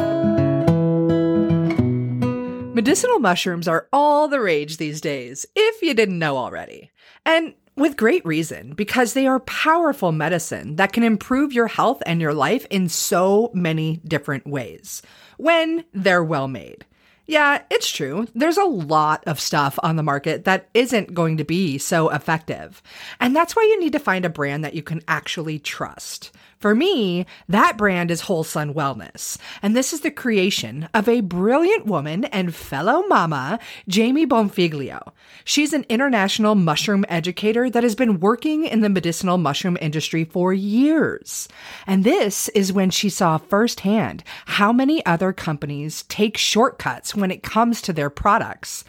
Medicinal 2.74 3.18
mushrooms 3.18 3.66
are 3.66 3.88
all 3.92 4.28
the 4.28 4.40
rage 4.40 4.76
these 4.76 5.00
days, 5.00 5.46
if 5.56 5.82
you 5.82 5.94
didn't 5.94 6.18
know 6.18 6.36
already. 6.36 6.92
And 7.26 7.54
with 7.78 7.96
great 7.96 8.24
reason, 8.26 8.74
because 8.74 9.12
they 9.12 9.26
are 9.26 9.40
powerful 9.40 10.12
medicine 10.12 10.76
that 10.76 10.92
can 10.92 11.02
improve 11.02 11.52
your 11.52 11.68
health 11.68 12.02
and 12.06 12.20
your 12.20 12.34
life 12.34 12.66
in 12.70 12.88
so 12.88 13.50
many 13.54 14.00
different 14.04 14.46
ways 14.46 15.02
when 15.36 15.84
they're 15.92 16.24
well 16.24 16.48
made. 16.48 16.84
Yeah, 17.26 17.60
it's 17.70 17.90
true. 17.90 18.26
There's 18.34 18.56
a 18.56 18.64
lot 18.64 19.22
of 19.26 19.38
stuff 19.38 19.78
on 19.82 19.96
the 19.96 20.02
market 20.02 20.44
that 20.44 20.70
isn't 20.72 21.12
going 21.12 21.36
to 21.36 21.44
be 21.44 21.76
so 21.76 22.08
effective. 22.08 22.82
And 23.20 23.36
that's 23.36 23.54
why 23.54 23.64
you 23.64 23.78
need 23.78 23.92
to 23.92 23.98
find 23.98 24.24
a 24.24 24.30
brand 24.30 24.64
that 24.64 24.72
you 24.72 24.82
can 24.82 25.02
actually 25.06 25.58
trust. 25.58 26.30
For 26.58 26.74
me, 26.74 27.24
that 27.48 27.78
brand 27.78 28.10
is 28.10 28.22
Whole 28.22 28.42
Sun 28.42 28.74
Wellness, 28.74 29.38
and 29.62 29.76
this 29.76 29.92
is 29.92 30.00
the 30.00 30.10
creation 30.10 30.88
of 30.92 31.08
a 31.08 31.20
brilliant 31.20 31.86
woman 31.86 32.24
and 32.24 32.52
fellow 32.52 33.06
mama, 33.06 33.60
Jamie 33.86 34.26
Bonfiglio. 34.26 35.12
She's 35.44 35.72
an 35.72 35.86
international 35.88 36.56
mushroom 36.56 37.04
educator 37.08 37.70
that 37.70 37.84
has 37.84 37.94
been 37.94 38.18
working 38.18 38.64
in 38.64 38.80
the 38.80 38.88
medicinal 38.88 39.38
mushroom 39.38 39.78
industry 39.80 40.24
for 40.24 40.52
years. 40.52 41.46
And 41.86 42.02
this 42.02 42.48
is 42.48 42.72
when 42.72 42.90
she 42.90 43.08
saw 43.08 43.38
firsthand 43.38 44.24
how 44.46 44.72
many 44.72 45.06
other 45.06 45.32
companies 45.32 46.02
take 46.08 46.36
shortcuts 46.36 47.14
when 47.14 47.30
it 47.30 47.44
comes 47.44 47.80
to 47.82 47.92
their 47.92 48.10
products. 48.10 48.82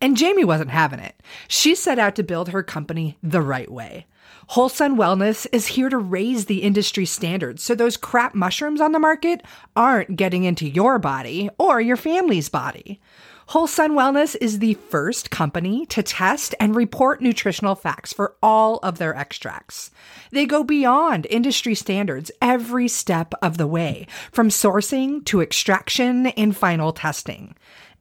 And 0.00 0.16
Jamie 0.16 0.44
wasn't 0.44 0.70
having 0.70 1.00
it. 1.00 1.20
She 1.48 1.74
set 1.74 1.98
out 1.98 2.14
to 2.16 2.22
build 2.22 2.50
her 2.50 2.62
company 2.62 3.18
the 3.20 3.42
right 3.42 3.70
way. 3.70 4.06
Whole 4.50 4.68
Sun 4.68 4.96
Wellness 4.96 5.44
is 5.50 5.66
here 5.66 5.88
to 5.88 5.98
raise 5.98 6.46
the 6.46 6.62
industry 6.62 7.04
standards 7.04 7.64
so 7.64 7.74
those 7.74 7.96
crap 7.96 8.32
mushrooms 8.32 8.80
on 8.80 8.92
the 8.92 9.00
market 9.00 9.42
aren't 9.74 10.14
getting 10.14 10.44
into 10.44 10.68
your 10.68 11.00
body 11.00 11.50
or 11.58 11.80
your 11.80 11.96
family's 11.96 12.48
body. 12.48 13.00
Whole 13.48 13.66
Sun 13.66 13.92
Wellness 13.92 14.36
is 14.40 14.60
the 14.60 14.74
first 14.74 15.30
company 15.30 15.84
to 15.86 16.02
test 16.02 16.54
and 16.60 16.76
report 16.76 17.20
nutritional 17.20 17.74
facts 17.74 18.12
for 18.12 18.36
all 18.40 18.78
of 18.78 18.98
their 18.98 19.16
extracts. 19.16 19.90
They 20.30 20.46
go 20.46 20.62
beyond 20.62 21.26
industry 21.28 21.74
standards 21.74 22.30
every 22.40 22.86
step 22.86 23.34
of 23.42 23.56
the 23.56 23.66
way, 23.66 24.06
from 24.30 24.48
sourcing 24.48 25.24
to 25.26 25.42
extraction 25.42 26.26
and 26.28 26.56
final 26.56 26.92
testing. 26.92 27.56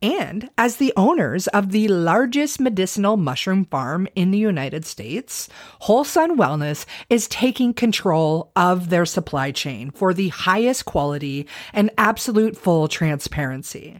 And 0.06 0.52
as 0.56 0.76
the 0.76 0.94
owners 0.96 1.48
of 1.48 1.72
the 1.72 1.88
largest 1.88 2.60
medicinal 2.60 3.18
mushroom 3.18 3.66
farm 3.66 4.08
in 4.14 4.30
the 4.30 4.38
United 4.38 4.86
States, 4.86 5.50
Whole 5.80 6.04
Sun 6.04 6.38
Wellness 6.38 6.86
is 7.10 7.28
taking 7.28 7.74
control 7.74 8.52
of 8.56 8.90
their 8.92 9.08
supply 9.08 9.50
chain 9.50 9.90
for 9.90 10.14
the 10.14 10.30
highest 10.30 10.86
quality 10.86 11.48
and 11.74 11.90
absolute 11.98 12.56
full 12.56 12.88
transparency. 12.88 14.00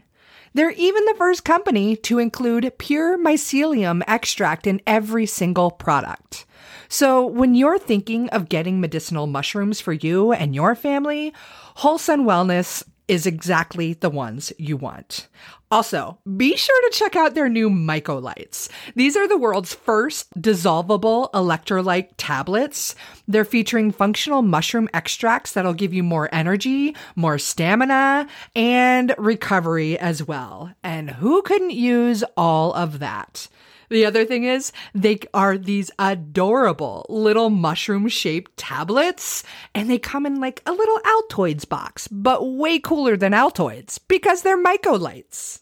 They're 0.54 0.70
even 0.70 1.04
the 1.06 1.16
first 1.18 1.44
company 1.44 1.96
to 1.96 2.20
include 2.20 2.78
pure 2.78 3.18
mycelium 3.18 4.04
extract 4.06 4.68
in 4.68 4.80
every 4.86 5.26
single 5.26 5.72
product. 5.72 6.46
So 6.88 7.26
when 7.26 7.56
you're 7.56 7.80
thinking 7.80 8.28
of 8.28 8.48
getting 8.48 8.80
medicinal 8.80 9.26
mushrooms 9.26 9.80
for 9.80 9.92
you 9.92 10.32
and 10.32 10.54
your 10.54 10.76
family, 10.76 11.34
Whole 11.74 11.98
Sun 11.98 12.26
Wellness 12.26 12.84
is 13.08 13.26
exactly 13.26 13.94
the 13.94 14.10
ones 14.10 14.52
you 14.58 14.76
want. 14.76 15.28
Also, 15.70 16.18
be 16.36 16.56
sure 16.56 16.90
to 16.90 16.96
check 16.96 17.16
out 17.16 17.34
their 17.34 17.48
new 17.48 17.68
Mycolites. 17.68 18.68
These 18.94 19.16
are 19.16 19.26
the 19.26 19.36
world's 19.36 19.74
first 19.74 20.32
dissolvable 20.40 21.30
electrolyte 21.32 22.10
tablets. 22.16 22.94
They're 23.26 23.44
featuring 23.44 23.90
functional 23.90 24.42
mushroom 24.42 24.88
extracts 24.94 25.52
that'll 25.52 25.74
give 25.74 25.92
you 25.92 26.04
more 26.04 26.28
energy, 26.32 26.94
more 27.16 27.38
stamina, 27.38 28.28
and 28.54 29.14
recovery 29.18 29.98
as 29.98 30.22
well. 30.22 30.72
And 30.84 31.10
who 31.10 31.42
couldn't 31.42 31.72
use 31.72 32.22
all 32.36 32.72
of 32.74 33.00
that? 33.00 33.48
The 33.88 34.04
other 34.04 34.24
thing 34.24 34.44
is, 34.44 34.72
they 34.94 35.20
are 35.32 35.58
these 35.58 35.90
adorable 35.98 37.06
little 37.08 37.50
mushroom 37.50 38.08
shaped 38.08 38.56
tablets, 38.56 39.44
and 39.74 39.90
they 39.90 39.98
come 39.98 40.26
in 40.26 40.40
like 40.40 40.62
a 40.66 40.72
little 40.72 40.98
Altoids 40.98 41.68
box, 41.68 42.08
but 42.08 42.46
way 42.46 42.78
cooler 42.78 43.16
than 43.16 43.32
Altoids 43.32 43.98
because 44.08 44.42
they're 44.42 44.62
Mycolites. 44.62 45.60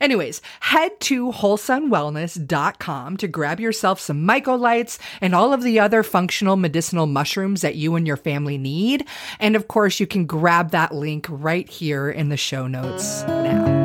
Anyways, 0.00 0.42
head 0.60 0.98
to 1.00 1.30
wholesunwellness.com 1.30 3.16
to 3.18 3.28
grab 3.28 3.60
yourself 3.60 4.00
some 4.00 4.26
mycolites 4.26 4.98
and 5.20 5.34
all 5.34 5.52
of 5.52 5.62
the 5.62 5.78
other 5.78 6.02
functional 6.02 6.56
medicinal 6.56 7.06
mushrooms 7.06 7.60
that 7.60 7.76
you 7.76 7.94
and 7.94 8.06
your 8.06 8.16
family 8.16 8.58
need. 8.58 9.06
And 9.38 9.54
of 9.54 9.68
course, 9.68 10.00
you 10.00 10.08
can 10.08 10.26
grab 10.26 10.70
that 10.70 10.92
link 10.92 11.26
right 11.28 11.68
here 11.68 12.10
in 12.10 12.30
the 12.30 12.36
show 12.36 12.66
notes 12.66 13.22
now. 13.22 13.81